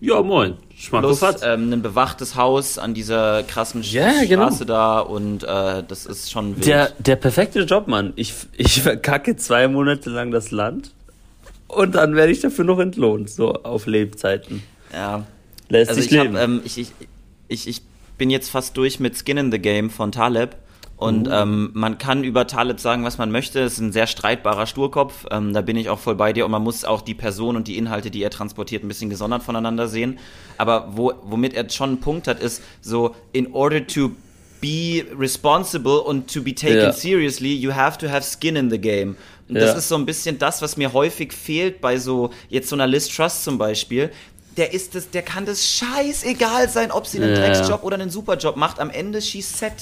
[0.00, 0.54] Ja, moin.
[0.88, 4.46] Plus ähm, ein bewachtes Haus an dieser krassen ja, genau.
[4.46, 6.66] Straße da und äh, das ist schon wild.
[6.66, 8.14] Der, der perfekte Job, Mann.
[8.16, 10.92] Ich, ich verkacke zwei Monate lang das Land
[11.68, 14.62] und dann werde ich dafür noch entlohnt, so auf Lebzeiten.
[14.92, 15.26] Ja.
[15.68, 16.36] Lässt also sich ich, leben.
[16.36, 16.92] Hab, ähm, ich, ich,
[17.48, 17.82] ich, ich
[18.16, 20.56] bin jetzt fast durch mit Skin in the Game von Taleb.
[21.00, 21.32] Und mhm.
[21.32, 23.60] ähm, man kann über Taleb sagen, was man möchte.
[23.60, 25.24] Es ist ein sehr streitbarer Sturkopf.
[25.30, 26.44] Ähm, da bin ich auch voll bei dir.
[26.44, 29.42] Und man muss auch die Person und die Inhalte, die er transportiert, ein bisschen gesondert
[29.42, 30.18] voneinander sehen.
[30.58, 34.10] Aber wo, womit er schon einen Punkt hat, ist so, in order to
[34.60, 36.92] be responsible und to be taken ja.
[36.92, 39.16] seriously, you have to have skin in the game.
[39.48, 39.62] Und ja.
[39.62, 42.86] das ist so ein bisschen das, was mir häufig fehlt bei so, jetzt so einer
[42.86, 44.10] Liz Trust zum Beispiel
[44.56, 47.40] der ist das, der kann das scheißegal sein, ob sie einen ja.
[47.40, 48.78] Drecksjob oder einen Superjob macht.
[48.80, 49.72] Am Ende she's set.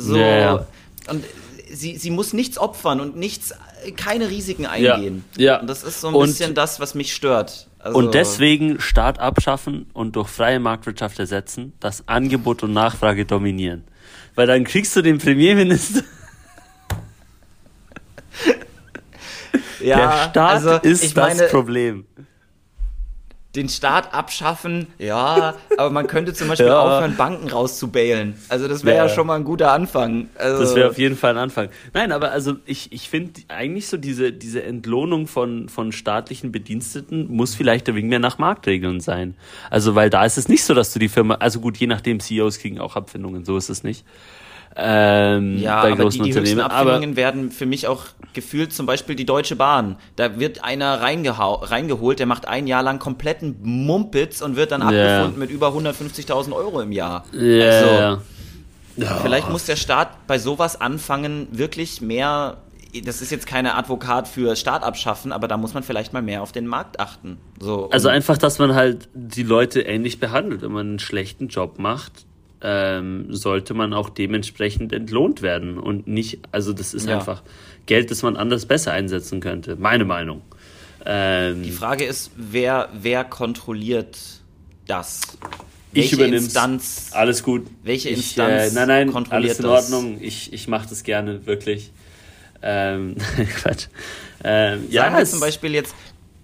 [0.00, 0.16] So.
[0.16, 0.66] Ja.
[1.08, 1.24] Und
[1.70, 3.54] sie, sie muss nichts opfern und nichts,
[3.96, 5.24] keine Risiken eingehen.
[5.36, 5.44] Ja.
[5.44, 5.60] ja.
[5.60, 7.68] Und das ist so ein und, bisschen das, was mich stört.
[7.78, 13.84] Also und deswegen Staat abschaffen und durch freie Marktwirtschaft ersetzen, dass Angebot und Nachfrage dominieren.
[14.34, 16.00] Weil dann kriegst du den Premierminister.
[19.80, 22.06] ja, Der Staat also, ist das meine, Problem
[23.56, 26.80] den Staat abschaffen, ja, aber man könnte zum Beispiel ja.
[26.80, 28.34] aufhören, Banken rauszubailen.
[28.48, 29.06] Also das wäre ja.
[29.06, 29.08] ja.
[29.08, 30.28] schon mal ein guter Anfang.
[30.36, 31.68] Also das wäre auf jeden Fall ein Anfang.
[31.92, 37.26] Nein, aber also ich, ich finde eigentlich so diese, diese Entlohnung von, von staatlichen Bediensteten
[37.28, 39.34] muss vielleicht ein wenig mehr nach Marktregeln sein.
[39.68, 42.20] Also weil da ist es nicht so, dass du die Firma, also gut, je nachdem,
[42.20, 44.04] CEOs kriegen auch Abfindungen, so ist es nicht.
[44.76, 46.60] Ähm, ja, bei aber großen die, die Unternehmen.
[46.60, 49.96] Abfindungen werden für mich auch gefühlt zum Beispiel die Deutsche Bahn.
[50.16, 55.16] Da wird einer reingeholt, der macht ein Jahr lang kompletten Mumpitz und wird dann yeah.
[55.22, 57.24] abgefunden mit über 150.000 Euro im Jahr.
[57.34, 57.72] Yeah.
[57.72, 58.22] Also,
[58.96, 59.16] ja.
[59.22, 62.58] vielleicht muss der Staat bei sowas anfangen, wirklich mehr
[63.04, 66.42] das ist jetzt keine Advokat für Staat abschaffen, aber da muss man vielleicht mal mehr
[66.42, 67.38] auf den Markt achten.
[67.60, 70.62] So, also einfach, dass man halt die Leute ähnlich behandelt.
[70.62, 72.26] Wenn man einen schlechten Job macht,
[72.62, 77.18] ähm, sollte man auch dementsprechend entlohnt werden und nicht, also das ist ja.
[77.18, 77.42] einfach
[77.86, 80.42] Geld, das man anders besser einsetzen könnte, meine Meinung.
[81.04, 84.18] Ähm, Die Frage ist, wer, wer kontrolliert
[84.86, 85.20] das?
[85.92, 87.66] Ich übernehme Instanz, alles gut.
[87.82, 90.14] Welche Instanz ich, äh, nein, nein, kontrolliert alles in Ordnung.
[90.14, 90.22] Das?
[90.22, 91.90] Ich, ich mache das gerne, wirklich.
[92.62, 93.16] Ähm,
[93.56, 93.86] Quatsch.
[94.44, 95.94] Ähm, ja, wir zum Beispiel jetzt,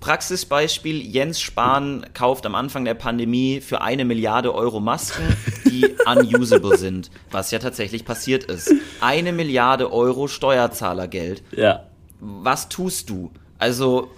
[0.07, 6.79] Praxisbeispiel, Jens Spahn kauft am Anfang der Pandemie für eine Milliarde Euro Masken, die unusable
[6.79, 8.73] sind, was ja tatsächlich passiert ist.
[9.01, 11.43] Eine Milliarde Euro Steuerzahlergeld.
[11.57, 11.87] Ja.
[12.21, 13.33] Was tust du?
[13.59, 14.13] Also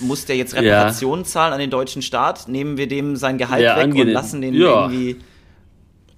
[0.00, 1.30] muss der jetzt Reparationen ja.
[1.30, 2.48] zahlen an den deutschen Staat?
[2.48, 4.06] Nehmen wir dem sein Gehalt ja, weg angenehm.
[4.06, 4.84] und lassen den ja.
[4.84, 5.18] irgendwie...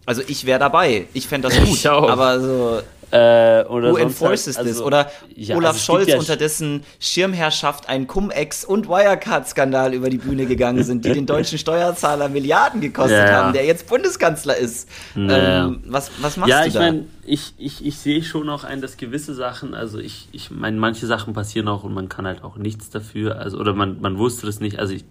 [0.05, 1.09] Also ich wäre dabei.
[1.15, 1.85] Ich fände das gut.
[1.85, 4.87] Aber so äh, oder Who enforces halt, also, this?
[4.87, 10.19] Oder ja, Olaf also Scholz, ja unter dessen Schirmherrschaft ein Cum-Ex- und Wirecard-Skandal über die
[10.19, 13.45] Bühne gegangen sind, die den deutschen Steuerzahler Milliarden gekostet ja.
[13.45, 14.89] haben, der jetzt Bundeskanzler ist.
[15.17, 16.81] Ähm, was, was machst ja, du ich da?
[16.81, 20.77] Mein, ich, ich, ich sehe schon auch ein, dass gewisse Sachen, also ich, ich meine,
[20.79, 24.19] manche Sachen passieren auch und man kann halt auch nichts dafür, also oder man, man
[24.19, 25.05] wusste das nicht, also ich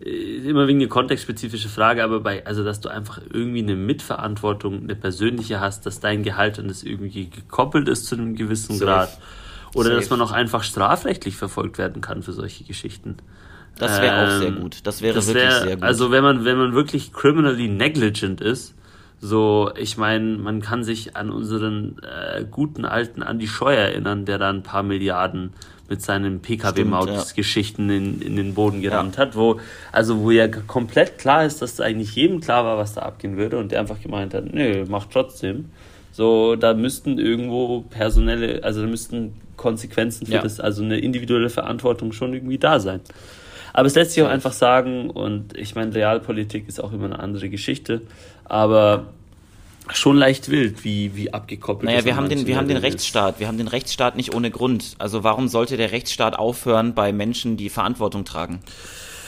[0.00, 4.96] immer wegen eine kontextspezifische Frage, aber bei, also dass du einfach irgendwie eine Mitverantwortung, eine
[4.96, 8.84] persönliche hast, dass dein Gehalt an das irgendwie gekoppelt ist zu einem gewissen Safe.
[8.86, 9.18] Grad
[9.74, 9.96] Oder Safe.
[9.96, 13.16] dass man auch einfach strafrechtlich verfolgt werden kann für solche Geschichten.
[13.76, 14.78] Das wäre ähm, auch sehr gut.
[14.84, 15.84] Das wäre das wirklich wär, sehr gut.
[15.84, 18.74] Also wenn man, wenn man wirklich criminally negligent ist,
[19.20, 24.38] so, ich meine, man kann sich an unseren äh, guten alten Andy Scheuer erinnern, der
[24.38, 25.52] da ein paar Milliarden
[25.90, 27.96] mit seinen PKW-Maut-Geschichten ja.
[27.96, 29.22] in, in den Boden gerammt ja.
[29.22, 29.60] hat, wo,
[29.92, 33.58] also wo ja komplett klar ist, dass eigentlich jedem klar war, was da abgehen würde
[33.58, 35.66] und der einfach gemeint hat, nö, macht trotzdem.
[36.12, 40.42] So, da müssten irgendwo personelle, also da müssten Konsequenzen für ja.
[40.42, 43.00] das, also eine individuelle Verantwortung schon irgendwie da sein.
[43.72, 47.20] Aber es lässt sich auch einfach sagen, und ich meine, Realpolitik ist auch immer eine
[47.20, 48.02] andere Geschichte,
[48.50, 49.06] aber
[49.92, 53.40] schon leicht wild, wie, wie abgekoppelt Naja, wir haben den, wir haben den Rechtsstaat.
[53.40, 54.94] Wir haben den Rechtsstaat nicht ohne Grund.
[54.98, 58.60] Also warum sollte der Rechtsstaat aufhören bei Menschen, die Verantwortung tragen?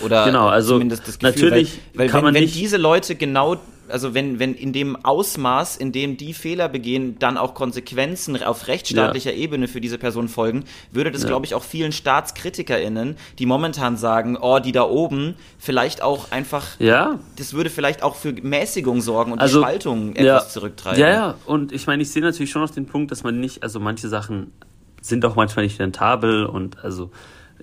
[0.04, 3.14] Oder genau, also zumindest das Gefühl, natürlich weil, weil kann wenn, man wenn diese Leute
[3.14, 3.56] genau
[3.92, 8.66] also wenn, wenn in dem Ausmaß, in dem die Fehler begehen, dann auch Konsequenzen auf
[8.66, 9.38] rechtsstaatlicher ja.
[9.38, 11.28] Ebene für diese Person folgen, würde das, ja.
[11.28, 16.80] glaube ich, auch vielen StaatskritikerInnen, die momentan sagen, oh, die da oben, vielleicht auch einfach,
[16.80, 17.18] ja.
[17.36, 20.48] das würde vielleicht auch für Mäßigung sorgen und also, die Spaltung etwas ja.
[20.48, 21.00] zurücktreiben.
[21.00, 23.62] Ja, ja, und ich meine, ich sehe natürlich schon noch den Punkt, dass man nicht,
[23.62, 24.52] also manche Sachen
[25.00, 27.10] sind auch manchmal nicht rentabel und also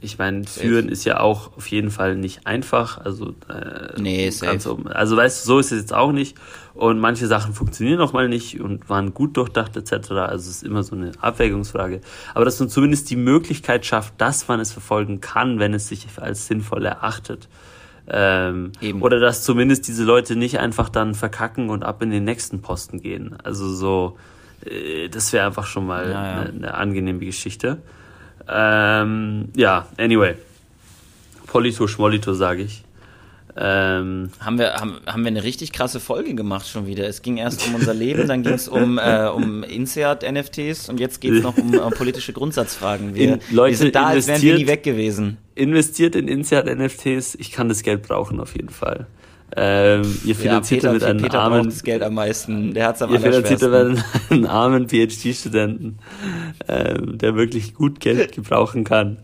[0.02, 3.00] ich meine, führen ist ja auch auf jeden Fall nicht einfach.
[3.04, 4.72] Also, äh, nee, safe.
[4.72, 6.38] Um, also weißt du, so ist es jetzt auch nicht.
[6.74, 10.12] Und manche Sachen funktionieren auch mal nicht und waren gut durchdacht etc.
[10.12, 12.00] Also es ist immer so eine Abwägungsfrage.
[12.34, 16.08] Aber dass man zumindest die Möglichkeit schafft, dass man es verfolgen kann, wenn es sich
[16.18, 17.50] als sinnvoll erachtet.
[18.08, 19.02] Ähm, Eben.
[19.02, 23.02] Oder dass zumindest diese Leute nicht einfach dann verkacken und ab in den nächsten Posten
[23.02, 23.36] gehen.
[23.44, 24.18] Also so,
[24.66, 26.06] äh, das wäre einfach schon mal.
[26.06, 27.82] Eine, eine angenehme Geschichte.
[28.52, 30.36] Ähm, ja, anyway.
[31.48, 32.84] Polito Schmolito, sage ich.
[33.62, 37.08] Ähm, haben, wir, haben, haben wir eine richtig krasse Folge gemacht schon wieder.
[37.08, 41.20] Es ging erst um unser Leben, dann ging es um, äh, um INSEAD-NFTs und jetzt
[41.20, 43.16] geht es noch um äh, politische Grundsatzfragen.
[43.16, 45.38] Wir, in, Leute, wir sind da, als wären wir nie weg gewesen.
[45.56, 49.08] Investiert in INSEAD-NFTs, ich kann das Geld brauchen auf jeden Fall.
[49.56, 52.74] Ähm, ihr finanziert ja, Peter, damit einen Peter armen, das Geld am meisten.
[52.74, 55.98] Der hat's am Ihr finanziert damit einen armen PhD-Studenten,
[56.68, 59.18] ähm, der wirklich gut Geld gebrauchen kann.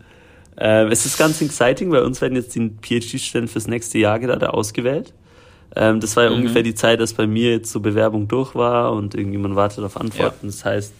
[0.58, 4.52] Ähm, es ist ganz exciting, weil uns werden jetzt die PhD-Studenten fürs nächste Jahr gerade
[4.52, 5.12] ausgewählt.
[5.76, 6.36] Ähm, das war ja mhm.
[6.36, 9.96] ungefähr die Zeit, dass bei mir jetzt so Bewerbung durch war und irgendjemand wartet auf
[9.96, 10.46] Antworten.
[10.46, 10.50] Ja.
[10.50, 10.94] Das heißt,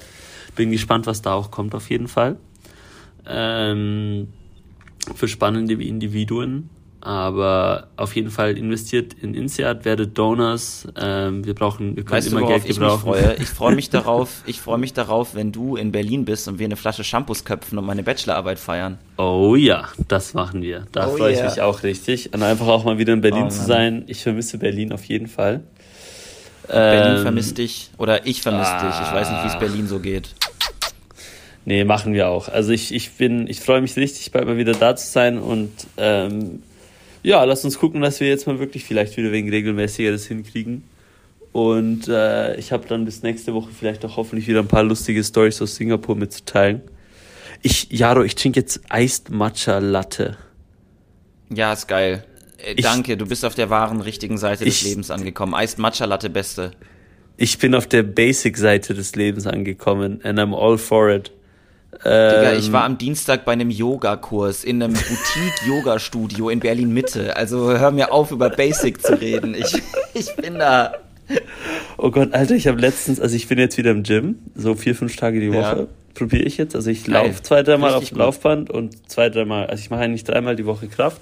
[0.54, 2.36] bin gespannt, was da auch kommt auf jeden Fall.
[3.26, 4.28] Ähm,
[5.14, 6.70] für spannende Individuen.
[7.00, 10.88] Aber auf jeden Fall investiert in INSEAD, werdet Donors.
[11.00, 13.12] Ähm, wir brauchen, wir können weißt immer du, Geld gebrauchen.
[13.14, 13.36] Ich, freue?
[13.36, 16.64] ich freue mich darauf, ich freue mich darauf, wenn du in Berlin bist und wir
[16.64, 18.98] eine Flasche Shampoos köpfen und meine Bachelorarbeit feiern.
[19.18, 20.86] Oh ja, das machen wir.
[20.92, 21.46] Da oh freue yeah.
[21.46, 22.32] ich mich auch richtig.
[22.34, 24.04] Und einfach auch mal wieder in Berlin oh, zu sein.
[24.06, 25.62] Ich vermisse Berlin auf jeden Fall.
[26.66, 29.08] Berlin ähm, vermisst dich oder ich vermisse ah, dich.
[29.08, 30.34] Ich weiß nicht, wie es Berlin so geht.
[31.64, 32.48] Nee, machen wir auch.
[32.48, 35.72] Also ich, ich bin, ich freue mich richtig, bald mal wieder da zu sein und
[35.96, 36.62] ähm,
[37.26, 40.84] ja, lass uns gucken, dass wir jetzt mal wirklich vielleicht wieder wegen regelmäßiger das hinkriegen.
[41.50, 45.24] Und äh, ich habe dann bis nächste Woche vielleicht auch hoffentlich wieder ein paar lustige
[45.24, 46.82] Stories aus Singapur mitzuteilen.
[47.62, 50.36] Ich, Jaro, ich trinke jetzt Iced Matcha Latte.
[51.52, 52.24] Ja, ist geil.
[52.64, 55.52] Äh, ich, danke, du bist auf der wahren, richtigen Seite des ich, Lebens angekommen.
[55.56, 56.70] Iced Matcha Latte, beste.
[57.36, 61.32] Ich bin auf der Basic-Seite des Lebens angekommen and I'm all for it.
[62.02, 67.36] Digga, ich war ähm, am Dienstag bei einem Yogakurs in einem Boutique-Yoga-Studio in Berlin-Mitte.
[67.36, 69.54] Also hör mir auf, über Basic zu reden.
[69.54, 69.82] Ich,
[70.14, 70.94] ich bin da.
[71.98, 74.94] Oh Gott, Alter, ich habe letztens, also ich bin jetzt wieder im Gym, so vier,
[74.94, 75.78] fünf Tage die Woche.
[75.80, 75.86] Ja.
[76.14, 76.74] Probiere ich jetzt.
[76.74, 80.24] Also ich laufe zwei, dreimal auf dem Laufband und zwei, dreimal, also ich mache eigentlich
[80.24, 81.20] dreimal die Woche Kraft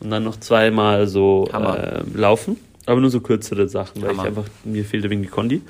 [0.00, 2.56] und dann noch zweimal so äh, laufen.
[2.86, 4.22] Aber nur so kürzere Sachen, weil Hammer.
[4.22, 5.62] ich einfach, mir fehlte wegen die Kondi.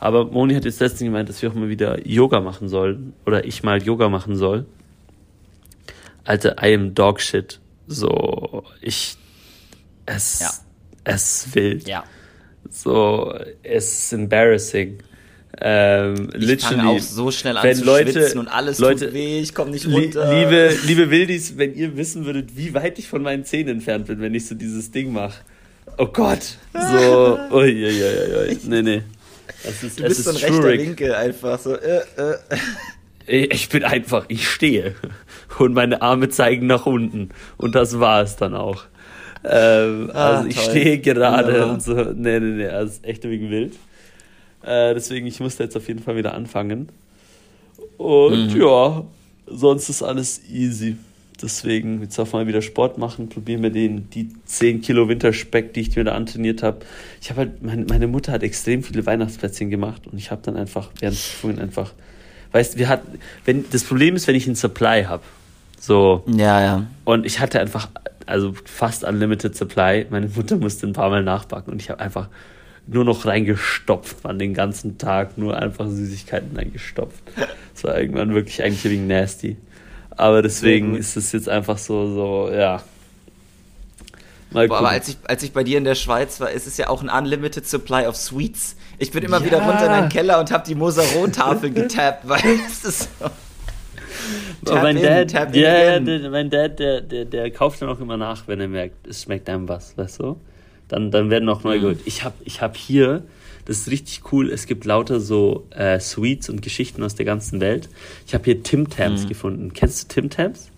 [0.00, 3.12] Aber Moni hat jetzt letztens gemeint, dass wir auch mal wieder Yoga machen sollen.
[3.26, 4.64] Oder ich mal Yoga machen soll.
[6.24, 7.60] Alter, I am dog shit.
[7.86, 9.16] So, ich,
[10.06, 10.50] es, ja.
[11.04, 11.86] es wild.
[11.86, 12.04] Ja.
[12.70, 14.98] So, es ist embarrassing.
[15.60, 19.40] Ähm, ich literally, auch so schnell an zu Leute, schwitzen und alles Leute, tut weh,
[19.40, 20.32] ich komme nicht runter.
[20.32, 24.20] Liebe, liebe Wildis, wenn ihr wissen würdet, wie weit ich von meinen Zähnen entfernt bin,
[24.20, 25.42] wenn ich so dieses Ding mache.
[25.98, 26.58] Oh Gott.
[26.72, 28.58] So, uiuiui.
[28.64, 29.02] Nee, nee.
[29.64, 30.64] Es ist, du bist so ein rechter.
[30.64, 31.76] Winkel einfach so.
[31.76, 33.46] Äh, äh.
[33.48, 34.96] Ich bin einfach, ich stehe
[35.58, 38.84] und meine Arme zeigen nach unten und das war es dann auch.
[39.44, 40.70] Ähm, ah, also ich toll.
[40.70, 41.64] stehe gerade ja.
[41.64, 41.94] und so.
[41.94, 43.74] Nee, nee, nee, das ist echt wegen wild.
[44.62, 46.88] Äh, deswegen, ich musste jetzt auf jeden Fall wieder anfangen.
[47.96, 48.60] Und mhm.
[48.60, 49.04] ja,
[49.46, 50.96] sonst ist alles easy.
[51.42, 55.80] Deswegen, jetzt darf mal wieder Sport machen, probieren wir den, die 10 Kilo Winterspeck, die
[55.80, 56.78] ich mir da antrainiert habe.
[57.20, 60.56] Ich habe halt, meine, meine Mutter hat extrem viele Weihnachtsplätzchen gemacht und ich habe dann
[60.56, 61.92] einfach während vorhin einfach
[62.52, 65.22] weißt, wir hatten, wenn, das Problem ist, wenn ich einen Supply habe.
[65.80, 66.22] So.
[66.26, 66.86] Ja, ja.
[67.04, 67.88] Und ich hatte einfach,
[68.26, 70.06] also fast unlimited Supply.
[70.10, 72.28] Meine Mutter musste ein paar Mal nachbacken und ich habe einfach
[72.86, 77.22] nur noch reingestopft, man, den ganzen Tag, nur einfach Süßigkeiten reingestopft.
[77.74, 79.56] Das war irgendwann wirklich eigentlich wegen nasty.
[80.16, 82.82] Aber deswegen ist es jetzt einfach so, so, ja.
[84.50, 86.88] Boah, aber als ich, als ich bei dir in der Schweiz war, ist es ja
[86.88, 88.76] auch ein unlimited supply of sweets.
[88.98, 89.44] Ich bin immer ja.
[89.46, 93.08] wieder runter in den Keller und habe die Moserot-Tafel getappt, weil es ist
[94.64, 94.74] so.
[94.74, 98.46] mein, in, Dad, ja, der, mein Dad, der, der, der kauft dann auch immer nach,
[98.46, 100.38] wenn er merkt, es schmeckt einem was, weißt du?
[100.92, 101.80] Dann, dann werden noch neu mhm.
[101.80, 102.00] geholt.
[102.04, 103.22] Ich habe ich hab hier,
[103.64, 107.60] das ist richtig cool, es gibt lauter so äh, Sweets und Geschichten aus der ganzen
[107.60, 107.88] Welt.
[108.26, 109.28] Ich habe hier Tim Tams mhm.
[109.28, 109.72] gefunden.
[109.72, 110.70] Kennst du Tim Tams?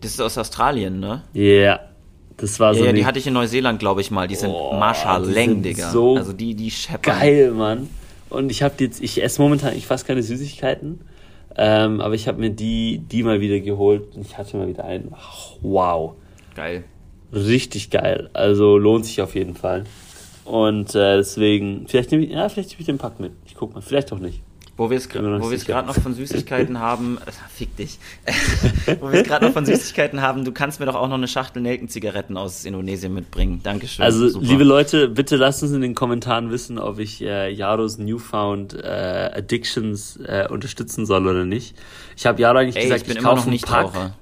[0.00, 1.22] Das ist aus Australien, ne?
[1.32, 1.42] Ja.
[1.42, 1.80] Yeah.
[2.36, 2.84] Das war ja, so.
[2.84, 4.26] Ja, die hatte ich in Neuseeland, glaube ich mal.
[4.26, 5.90] Die sind oh, Marschall Digga.
[5.92, 7.20] So also die, die scheppern.
[7.20, 7.88] Geil, Mann.
[8.28, 11.00] Und ich habe jetzt, ich esse momentan ich fast keine Süßigkeiten.
[11.56, 14.84] Ähm, aber ich habe mir die, die mal wieder geholt und ich hatte mal wieder
[14.84, 15.14] einen.
[15.62, 16.14] Wow.
[16.56, 16.82] Geil.
[17.32, 18.30] Richtig geil.
[18.32, 19.84] Also lohnt sich auf jeden Fall.
[20.44, 23.32] Und äh, deswegen, vielleicht nehme ich, ja, vielleicht nehme ich den Pack mit.
[23.46, 24.42] Ich guck mal, vielleicht auch nicht.
[24.76, 27.18] Wo wir es gerade noch von Süßigkeiten haben,
[27.54, 27.98] fick dich.
[29.00, 31.28] Wo wir es gerade noch von Süßigkeiten haben, du kannst mir doch auch noch eine
[31.28, 33.60] Schachtel Nelkenzigaretten aus Indonesien mitbringen.
[33.62, 34.04] Dankeschön.
[34.04, 34.44] Also, Super.
[34.44, 39.30] liebe Leute, bitte lasst uns in den Kommentaren wissen, ob ich äh, Jaros Newfound äh,
[39.36, 41.76] Addictions äh, unterstützen soll oder nicht.
[42.16, 44.16] Ich habe Jaro eigentlich Ey, gesagt, ich, ich kaufe einen Pack Raucher.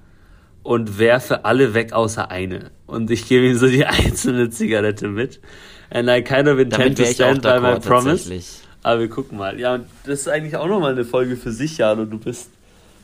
[0.65, 2.73] und werfe alle weg außer eine.
[2.93, 5.41] Und ich gebe ihm so die einzelne Zigarette mit.
[5.91, 8.31] And I kind of intend to stand by my promise.
[8.83, 9.59] Aber wir gucken mal.
[9.59, 12.05] Ja, und das ist eigentlich auch nochmal eine Folge für sich, Jano.
[12.05, 12.51] Du bist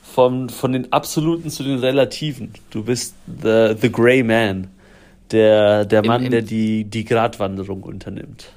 [0.03, 2.53] vom, von den Absoluten zu den Relativen.
[2.71, 4.69] Du bist the, the Grey Man.
[5.31, 8.51] Der, der Mann, Im, im der die, die Gratwanderung unternimmt.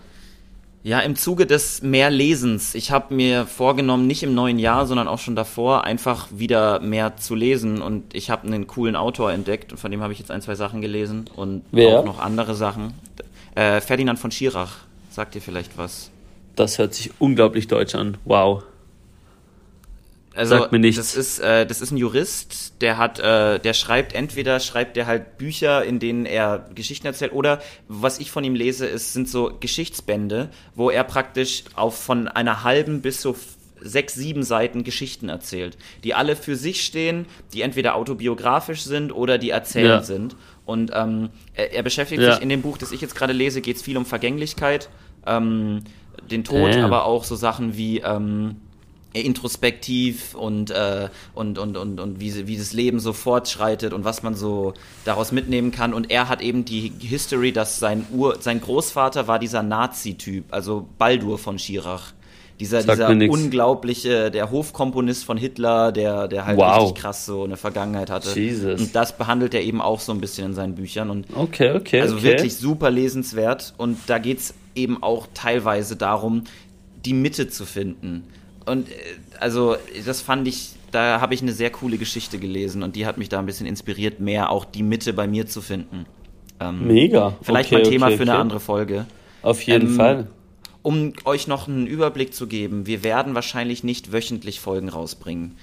[0.84, 2.74] Ja, im Zuge des Mehrlesens.
[2.74, 7.18] Ich habe mir vorgenommen, nicht im neuen Jahr, sondern auch schon davor, einfach wieder mehr
[7.18, 7.82] zu lesen.
[7.84, 10.56] Und ich habe einen coolen Autor entdeckt und von dem habe ich jetzt ein, zwei
[10.56, 12.00] Sachen gelesen und Wer?
[12.00, 12.94] auch noch andere Sachen.
[13.54, 14.78] Äh, Ferdinand von Schirach,
[15.12, 16.10] sagt dir vielleicht was?
[16.56, 18.18] Das hört sich unglaublich deutsch an.
[18.26, 18.64] Wow.
[20.34, 20.98] Also, Sagt mir nichts.
[20.98, 25.06] Das ist, äh, das ist ein Jurist, der hat, äh, der schreibt, entweder schreibt er
[25.06, 29.28] halt Bücher, in denen er Geschichten erzählt, oder was ich von ihm lese, ist, sind
[29.28, 33.36] so Geschichtsbände, wo er praktisch auf von einer halben bis so
[33.82, 39.38] sechs, sieben Seiten Geschichten erzählt, die alle für sich stehen, die entweder autobiografisch sind oder
[39.38, 40.04] die erzählt ja.
[40.04, 40.36] sind.
[40.66, 42.34] Und ähm, er, er beschäftigt ja.
[42.34, 44.90] sich in dem Buch, das ich jetzt gerade lese, geht es viel um Vergänglichkeit.
[45.26, 45.84] Ähm,
[46.30, 46.86] den Tod, ja.
[46.86, 48.58] aber auch so Sachen wie ähm,
[49.14, 54.24] introspektiv und, äh, und, und, und, und wie, wie das Leben so fortschreitet und was
[54.24, 55.94] man so daraus mitnehmen kann.
[55.94, 60.88] Und er hat eben die History, dass sein, Ur, sein Großvater war dieser Nazi-Typ, also
[60.98, 62.14] Baldur von Schirach.
[62.60, 66.84] Dieser, dieser unglaubliche, der Hofkomponist von Hitler, der, der halt wow.
[66.84, 68.40] richtig krass so eine Vergangenheit hatte.
[68.40, 68.80] Jesus.
[68.80, 71.10] Und das behandelt er eben auch so ein bisschen in seinen Büchern.
[71.10, 72.02] Und okay, okay.
[72.02, 72.26] Also okay.
[72.26, 73.74] wirklich super lesenswert.
[73.78, 76.44] Und da geht's eben auch teilweise darum,
[77.04, 78.26] die Mitte zu finden.
[78.66, 78.94] Und äh,
[79.40, 83.18] also das fand ich, da habe ich eine sehr coole Geschichte gelesen und die hat
[83.18, 86.06] mich da ein bisschen inspiriert, mehr auch die Mitte bei mir zu finden.
[86.60, 87.36] Ähm, Mega.
[87.42, 89.06] Vielleicht okay, mal Thema okay, für eine andere Folge.
[89.42, 90.28] Auf jeden ähm, Fall.
[90.84, 95.58] Um euch noch einen Überblick zu geben, wir werden wahrscheinlich nicht wöchentlich Folgen rausbringen.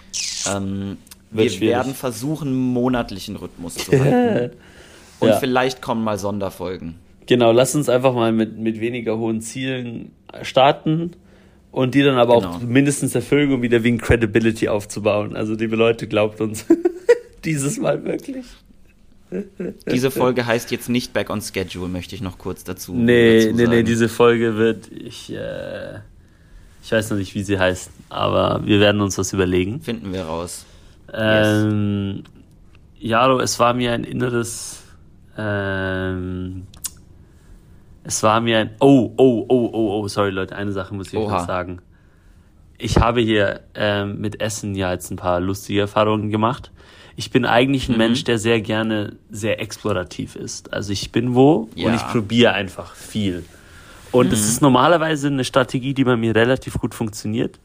[0.48, 0.96] Ähm,
[1.30, 1.74] wir schwierig.
[1.74, 4.56] werden versuchen, monatlichen Rhythmus zu halten.
[5.20, 5.36] und ja.
[5.36, 6.96] vielleicht kommen mal Sonderfolgen.
[7.26, 11.12] Genau, lass uns einfach mal mit, mit weniger hohen Zielen starten
[11.70, 12.50] und die dann aber genau.
[12.50, 15.36] auch mindestens erfüllen, um wieder wegen Credibility aufzubauen.
[15.36, 16.66] Also, liebe Leute, glaubt uns
[17.44, 18.46] dieses Mal wirklich.
[19.90, 22.94] Diese Folge heißt jetzt nicht Back on Schedule, möchte ich noch kurz dazu.
[22.94, 25.98] Nee, dazu nee, nee, diese Folge wird, ich, äh,
[26.82, 29.82] ich weiß noch nicht, wie sie heißt, aber wir werden uns was überlegen.
[29.82, 30.64] Finden wir raus.
[31.12, 32.22] Ähm,
[32.96, 33.10] yes.
[33.10, 34.82] Jaro, es war mir ein inneres
[35.36, 36.66] ähm,
[38.08, 38.70] es war mir ein.
[38.80, 41.44] Oh, oh, oh, oh, oh, sorry Leute, eine Sache muss ich Oha.
[41.44, 41.80] sagen.
[42.78, 46.72] Ich habe hier ähm, mit Essen ja jetzt ein paar lustige Erfahrungen gemacht.
[47.16, 47.98] Ich bin eigentlich ein mhm.
[47.98, 50.72] Mensch, der sehr gerne sehr explorativ ist.
[50.72, 51.88] Also ich bin wo ja.
[51.88, 53.44] und ich probiere einfach viel.
[54.10, 54.48] Und es mhm.
[54.48, 57.60] ist normalerweise eine Strategie, die bei mir relativ gut funktioniert.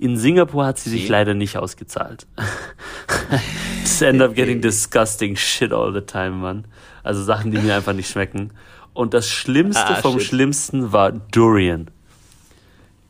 [0.00, 2.26] In Singapur hat sie sich leider nicht ausgezahlt.
[3.82, 6.64] Just end up getting disgusting shit all the time, man.
[7.04, 8.50] Also Sachen, die mir einfach nicht schmecken.
[8.94, 10.28] Und das Schlimmste ah, vom shit.
[10.28, 11.90] Schlimmsten war Durian.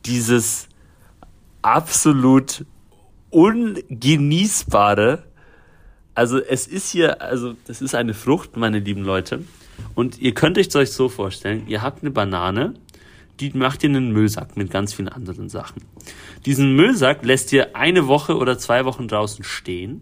[0.05, 0.67] Dieses
[1.61, 2.65] absolut
[3.29, 5.23] ungenießbare.
[6.13, 9.43] Also es ist hier, also das ist eine Frucht, meine lieben Leute.
[9.93, 12.73] Und ihr könnt euch so vorstellen, ihr habt eine Banane,
[13.39, 15.81] die macht dir einen Müllsack mit ganz vielen anderen Sachen.
[16.45, 20.01] Diesen Müllsack lässt ihr eine Woche oder zwei Wochen draußen stehen,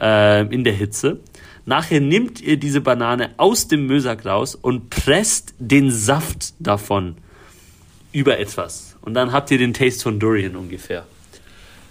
[0.00, 1.20] äh, in der Hitze.
[1.66, 7.16] Nachher nimmt ihr diese Banane aus dem Müllsack raus und presst den Saft davon
[8.12, 8.96] über etwas.
[9.02, 11.06] Und dann habt ihr den Taste von Durian ungefähr.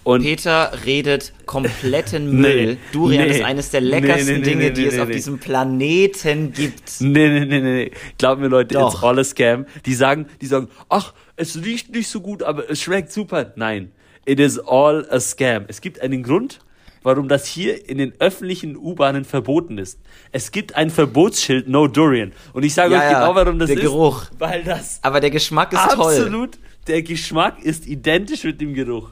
[0.06, 2.66] Und Peter redet kompletten Müll.
[2.66, 7.02] Nee, Durian nee, ist eines der leckersten nee, Dinge, die es auf diesem Planeten gibt.
[7.02, 7.92] Nee, nee, nee, nee.
[8.18, 8.94] Glaub mir, Leute, Doch.
[8.94, 9.66] it's all a scam.
[9.86, 13.52] Die sagen, die sagen, ach, es riecht nicht so gut, aber es schmeckt super.
[13.56, 13.92] Nein.
[14.26, 15.66] It is all a scam.
[15.68, 16.60] Es gibt einen Grund,
[17.06, 20.00] warum das hier in den öffentlichen U-Bahnen verboten ist.
[20.32, 22.34] Es gibt ein Verbotsschild No Durian.
[22.52, 23.84] Und ich sage ja, euch genau, warum das der ist.
[23.84, 24.26] Der Geruch.
[24.40, 25.00] Weil das.
[25.04, 26.16] Aber der Geschmack ist absolut, toll.
[26.16, 26.58] Absolut.
[26.88, 29.12] Der Geschmack ist identisch mit dem Geruch.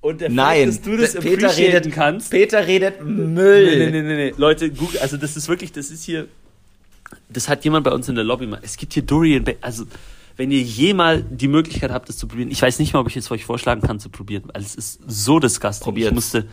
[0.00, 2.30] Und der Nein, Fakt, dass du das Peter redet, kannst.
[2.30, 3.78] Peter redet Müll.
[3.78, 4.34] Nee, nee, nee, nee.
[4.36, 6.28] Leute, Google, also das ist wirklich, das ist hier,
[7.28, 8.60] das hat jemand bei uns in der Lobby mal.
[8.62, 9.84] Es gibt hier Durian, also
[10.36, 13.16] wenn ihr jemals die Möglichkeit habt, das zu probieren, ich weiß nicht mal, ob ich
[13.16, 15.84] es euch vorschlagen kann zu probieren, weil es ist so disgusting.
[15.84, 16.08] Probiert.
[16.08, 16.46] Ich musste,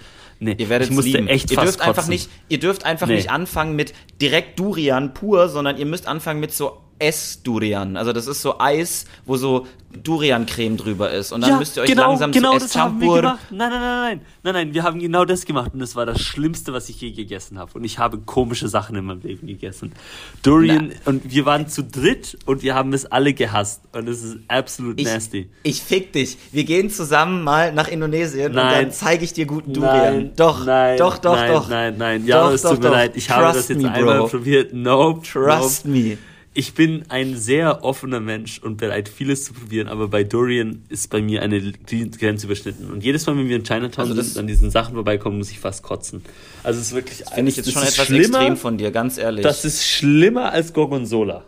[0.44, 1.28] nee, ihr werdet ich musste lieben.
[1.28, 1.90] echt ihr fast dürft kotzen.
[1.90, 3.16] einfach nicht, ihr dürft einfach nee.
[3.16, 7.98] nicht anfangen mit direkt Durian pur, sondern ihr müsst anfangen mit so Ess-Durian.
[7.98, 9.68] Also das ist so Eis, wo so
[10.02, 11.32] Durian-Creme drüber ist.
[11.32, 13.40] Und dann ja, müsst ihr euch genau, langsam genau zu das haben wir gemacht.
[13.52, 14.22] Nein, nein, nein, nein.
[14.44, 15.72] Nein, nein, wir haben genau das gemacht.
[15.74, 17.72] Und das war das Schlimmste, was ich je gegessen habe.
[17.76, 19.94] Und ich habe komische Sachen in meinem Leben gegessen.
[20.42, 21.12] Durian, Na.
[21.12, 23.82] und wir waren zu dritt und wir haben es alle gehasst.
[23.92, 25.50] Und es ist absolut ich, nasty.
[25.64, 26.38] Ich fick dich.
[26.52, 28.66] Wir gehen zusammen mal nach Indonesien nein.
[28.66, 30.16] und dann zeige ich dir guten Durian.
[30.16, 31.70] Nein, doch, nein, doch, doch, nein, doch.
[31.70, 32.28] Nein, nein, nein.
[32.28, 33.12] Ja, doch, es tut mir leid.
[33.16, 34.28] Ich Trust habe das jetzt me, einmal bro.
[34.28, 34.74] probiert.
[34.74, 35.22] Nope.
[35.24, 35.98] Trust nope.
[35.98, 36.18] me
[36.56, 41.10] ich bin ein sehr offener Mensch und bereit, vieles zu probieren, aber bei Dorian ist
[41.10, 42.92] bei mir eine Grenze überschnitten.
[42.92, 45.60] Und jedes Mal, wenn wir in Chinatown also sind, an diesen Sachen vorbeikommen, muss ich
[45.60, 46.24] fast kotzen.
[46.62, 47.24] Also es ist wirklich.
[47.34, 49.44] Finde ich jetzt schon etwas extrem von dir, ganz ehrlich.
[49.44, 51.44] Das ist schlimmer als Gorgonzola.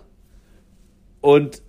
[1.21, 1.61] Und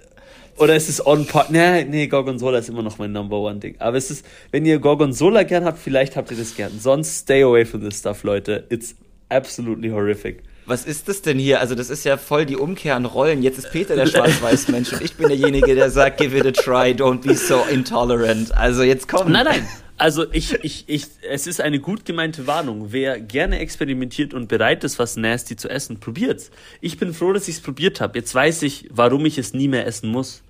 [0.57, 1.47] oder ist es on par?
[1.51, 3.77] Nee, nee, Gorgonzola ist immer noch mein Number One Ding.
[3.79, 6.73] Aber es ist, wenn ihr Gorgonzola gern habt, vielleicht habt ihr das gern.
[6.81, 8.65] Sonst stay away from this stuff, Leute.
[8.71, 8.95] It's
[9.29, 11.61] absolutely horrific was ist das denn hier?
[11.61, 13.43] Also das ist ja voll die Umkehr an Rollen.
[13.43, 16.93] Jetzt ist Peter der Schwarz-Weiß-Mensch und ich bin derjenige, der sagt, give it a try,
[16.93, 18.53] don't be so intolerant.
[18.57, 19.31] Also jetzt komm.
[19.31, 19.69] Nein, nein.
[19.99, 22.89] Also ich, ich, ich, es ist eine gut gemeinte Warnung.
[22.91, 26.51] Wer gerne experimentiert und bereit ist, was nasty zu essen, probiert's.
[26.81, 28.19] Ich bin froh, dass ich es probiert habe.
[28.19, 30.43] Jetzt weiß ich, warum ich es nie mehr essen muss.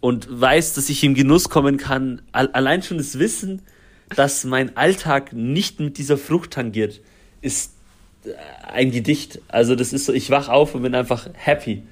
[0.00, 2.22] Und weiß, dass ich im Genuss kommen kann.
[2.32, 3.62] Allein schon das Wissen,
[4.14, 7.00] dass mein Alltag nicht mit dieser Frucht tangiert,
[7.40, 7.73] ist
[8.72, 9.40] ein Gedicht.
[9.48, 11.82] Also das ist so, ich wach auf und bin einfach happy.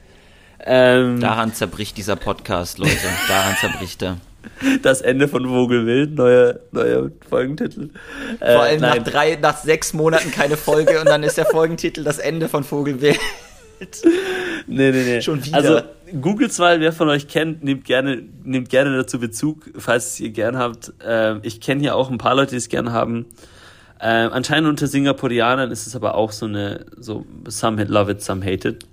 [0.64, 2.96] Ähm, Daran zerbricht dieser Podcast, Leute.
[3.28, 4.16] Daran zerbricht er.
[4.82, 7.90] Das Ende von Vogelwild, neuer, neuer Folgentitel.
[8.40, 8.98] Äh, Vor allem nein.
[8.98, 12.64] nach drei, nach sechs Monaten keine Folge und dann ist der Folgentitel das Ende von
[12.64, 13.20] Vogelwild.
[14.66, 15.22] nee, nee, nee.
[15.22, 15.56] Schon wieder.
[15.56, 15.80] Also,
[16.20, 20.58] googles mal, wer von euch kennt, nehmt gerne, nehmt gerne dazu Bezug, falls ihr gern
[20.58, 20.92] habt.
[21.06, 23.26] Äh, ich kenne hier auch ein paar Leute, die es gern haben.
[24.03, 28.44] Äh, anscheinend unter Singapurianern ist es aber auch so eine, so, some love it, some
[28.44, 28.84] hate it.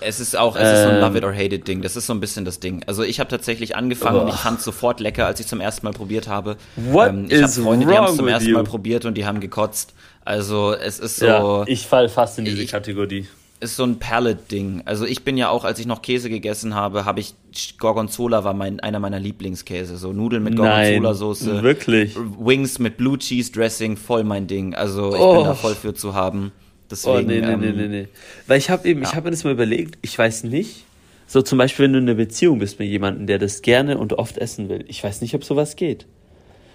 [0.00, 1.00] Es ist auch, es ist so ein ähm.
[1.00, 1.80] Love it or hate it Ding.
[1.80, 2.84] Das ist so ein bisschen das Ding.
[2.86, 4.20] Also ich habe tatsächlich angefangen oh.
[4.22, 6.58] und ich fand es sofort lecker, als ich zum ersten Mal probiert habe.
[6.76, 8.56] What ähm, ich habe Freunde, die haben es zum ersten you?
[8.56, 9.94] Mal probiert und die haben gekotzt.
[10.24, 11.26] Also es ist so.
[11.26, 13.26] Ja, ich fall fast in diese ich, Kategorie
[13.60, 14.82] ist so ein Palette-Ding.
[14.84, 17.34] Also ich bin ja auch, als ich noch Käse gegessen habe, habe ich
[17.78, 19.96] Gorgonzola war mein einer meiner Lieblingskäse.
[19.96, 21.62] So Nudeln mit Gorgonzola-Soße.
[21.62, 22.16] Wirklich.
[22.16, 24.74] Wings mit Blue Cheese Dressing, voll mein Ding.
[24.74, 25.36] Also ich oh.
[25.36, 26.52] bin da voll für zu haben.
[26.90, 28.08] Deswegen, oh, nee, nee, ähm, nee, nee, nee.
[28.46, 29.08] Weil ich habe eben, ja.
[29.08, 30.84] ich habe mir das mal überlegt, ich weiß nicht,
[31.26, 34.14] so zum Beispiel, wenn du in einer Beziehung bist mit jemandem, der das gerne und
[34.14, 36.06] oft essen will, ich weiß nicht, ob sowas geht.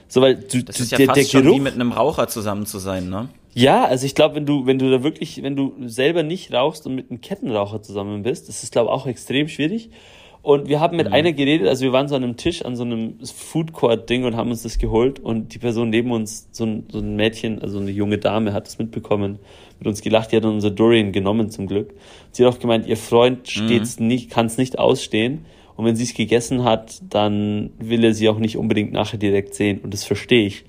[0.07, 2.27] So, weil du, das ist ja der, fast der schon Geruch, wie mit einem Raucher
[2.27, 3.29] zusammen zu sein, ne?
[3.55, 6.87] Ja, also ich glaube, wenn du, wenn du da wirklich, wenn du selber nicht rauchst
[6.87, 9.91] und mit einem Kettenraucher zusammen bist, das ist, glaube ich, auch extrem schwierig.
[10.41, 11.13] Und wir haben mit mhm.
[11.13, 14.35] einer geredet, also wir waren so an einem Tisch, an so einem Food Court-Ding und
[14.35, 17.79] haben uns das geholt und die Person neben uns, so ein, so ein Mädchen, also
[17.79, 19.39] eine junge Dame, hat das mitbekommen,
[19.79, 21.93] mit uns gelacht, die hat unser Dorian genommen zum Glück.
[22.31, 24.07] Sie hat auch gemeint, ihr Freund steht's mhm.
[24.07, 25.45] nicht, kann es nicht ausstehen
[25.75, 29.55] und wenn sie es gegessen hat, dann will er sie auch nicht unbedingt nachher direkt
[29.55, 30.65] sehen und das verstehe ich.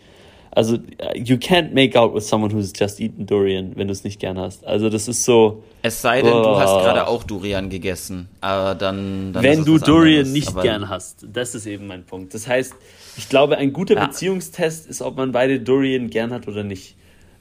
[0.57, 0.79] Also,
[1.17, 4.39] you can't make out with someone who's just eaten Durian, wenn du es nicht gern
[4.39, 4.65] hast.
[4.65, 5.65] Also, das ist so.
[5.83, 6.43] Es sei denn, oh.
[6.43, 8.29] du hast gerade auch Durian gegessen.
[8.41, 9.33] Aber dann.
[9.33, 10.33] dann wenn du Durian anderes.
[10.33, 11.27] nicht gern hast.
[11.33, 12.35] Das ist eben mein Punkt.
[12.35, 12.73] Das heißt,
[13.17, 14.07] ich glaube, ein guter ja.
[14.07, 16.95] Beziehungstest ist, ob man beide Durian gern hat oder nicht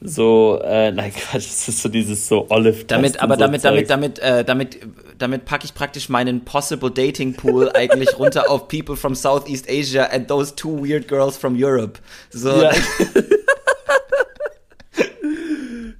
[0.04, 2.84] so, äh, nein, Quatsch, das ist so dieses so Olive.
[2.86, 4.80] Damit, aber damit, so damit, damit, äh, damit,
[5.18, 10.04] damit packe ich praktisch meinen Possible Dating Pool eigentlich runter auf People from Southeast Asia
[10.06, 12.00] and those two weird girls from Europe.
[12.32, 12.64] So.
[12.64, 12.72] Ja.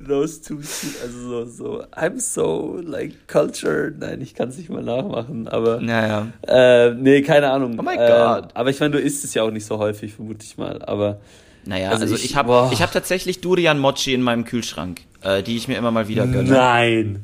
[0.06, 4.00] those two, also so, so, I'm so, like, cultured.
[4.00, 5.80] Nein, ich kann es nicht mal nachmachen, aber.
[5.80, 6.28] Naja.
[6.46, 7.78] Äh, nee, keine Ahnung.
[7.80, 8.50] Oh mein äh, Gott.
[8.54, 11.20] Aber ich meine, du isst es ja auch nicht so häufig, vermute ich mal, aber.
[11.66, 15.42] Naja, Also also, ich- ich, habe ich hab tatsächlich Durian Mochi in meinem Kühlschrank, äh,
[15.44, 16.50] die ich mir immer mal wieder gönne.
[16.50, 17.24] Nein.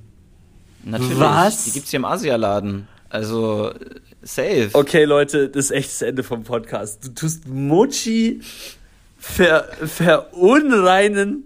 [0.83, 1.19] Natürlich.
[1.19, 1.65] Was?
[1.65, 2.87] Die gibt's hier im Asialaden.
[3.09, 3.75] Also, äh,
[4.21, 4.69] safe.
[4.73, 7.03] Okay, Leute, das ist echt das Ende vom Podcast.
[7.05, 8.39] Du tust Mochi
[9.17, 11.43] ver, verunreinen.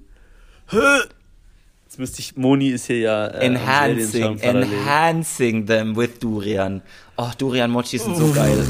[0.72, 6.82] Jetzt müsste ich, Moni ist hier ja äh, Enhancing, enhancing them with Durian.
[7.18, 8.64] Oh, Durian Mochi sind so geil.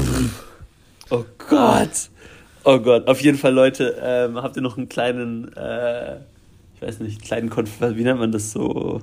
[1.10, 2.10] Oh Gott.
[2.64, 3.06] Oh Gott.
[3.08, 6.16] Auf jeden Fall, Leute, ähm, habt ihr noch einen kleinen, äh,
[6.74, 9.00] ich weiß nicht, kleinen Konf wie nennt man das so?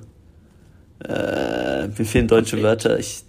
[1.07, 2.64] Äh, mir fehlen deutsche Konflikt.
[2.64, 2.99] Wörter.
[2.99, 3.24] Ich,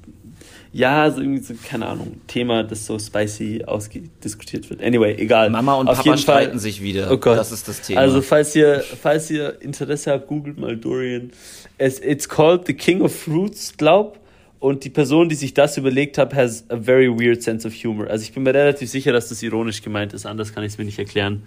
[0.74, 4.82] ja, so irgendwie so, keine Ahnung, Thema, das so spicy ausdiskutiert wird.
[4.82, 5.50] Anyway, egal.
[5.50, 7.10] Mama und Auf Papa jeden Fall- streiten sich wieder.
[7.10, 7.36] Oh Gott.
[7.38, 8.00] Das ist das Thema.
[8.00, 11.30] Also falls ihr, falls ihr Interesse habt, googelt mal Durian.
[11.78, 14.18] Es, it's called the King of Fruits, glaub.
[14.62, 18.06] Und die Person, die sich das überlegt hat, has a very weird sense of humor.
[18.06, 20.24] Also ich bin mir relativ sicher, dass das ironisch gemeint ist.
[20.24, 21.42] Anders kann ich es mir nicht erklären.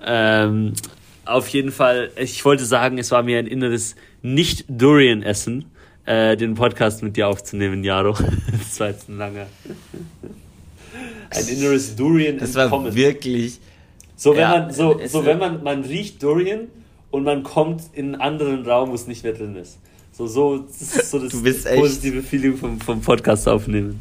[0.00, 0.74] Ähm,
[1.24, 5.64] auf jeden Fall, ich wollte sagen, es war mir ein inneres Nicht-Durian-Essen,
[6.04, 8.14] äh, den Podcast mit dir aufzunehmen, Jaro.
[8.52, 9.46] Das war jetzt ein langer.
[11.30, 12.94] Ein inneres Durian das war entkommen.
[12.94, 13.58] wirklich.
[14.14, 16.68] So, wenn Ja, man, so, so wenn man, man riecht Durian
[17.10, 19.80] und man kommt in einen anderen Raum, wo es nicht mehr drin ist.
[20.16, 24.00] So, so, das ist so das Du bist echt- positive Feeling vom, vom Podcast aufnehmen.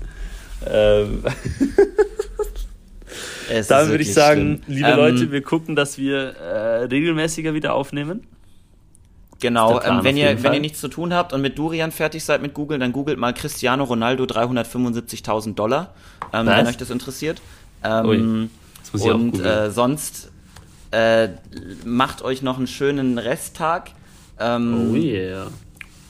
[0.66, 1.24] Ähm,
[3.68, 4.76] dann würde ich sagen, schlimm.
[4.78, 8.26] liebe Ähm, Leute, wir gucken, dass wir äh, regelmäßiger wieder aufnehmen.
[9.42, 12.24] Genau, Plan ähm, wenn, ihr, wenn ihr nichts zu tun habt und mit Durian fertig
[12.24, 15.94] seid mit Google, dann googelt mal Cristiano Ronaldo 375.000 Dollar,
[16.32, 17.42] ähm, wenn euch das interessiert.
[17.84, 18.50] Ähm, Ui,
[18.94, 20.32] das und äh, sonst
[20.92, 21.28] äh,
[21.84, 23.92] macht euch noch einen schönen Resttag.
[24.40, 25.48] Ähm, Oh yeah.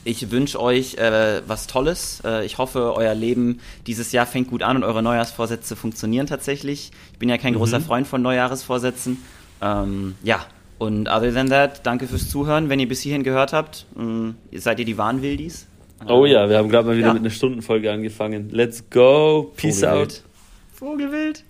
[0.06, 2.22] Ich wünsche euch äh, was Tolles.
[2.24, 6.92] Äh, ich hoffe, euer Leben dieses Jahr fängt gut an und eure Neujahrsvorsätze funktionieren tatsächlich.
[7.12, 7.84] Ich bin ja kein großer Mhm.
[7.84, 9.18] Freund von Neujahresvorsätzen.
[9.60, 10.46] Ähm, ja,
[10.78, 12.68] und other than that, danke fürs Zuhören.
[12.68, 15.66] Wenn ihr bis hierhin gehört habt, mh, seid ihr die Wahnwildis.
[16.06, 17.12] Oh ja, wir haben gerade mal wieder Ja.
[17.14, 18.50] mit einer Stundenfolge angefangen.
[18.52, 19.52] Let's go.
[19.56, 20.22] Peace out.
[20.72, 21.42] Vogelwild.
[21.42, 21.44] Vogelwild.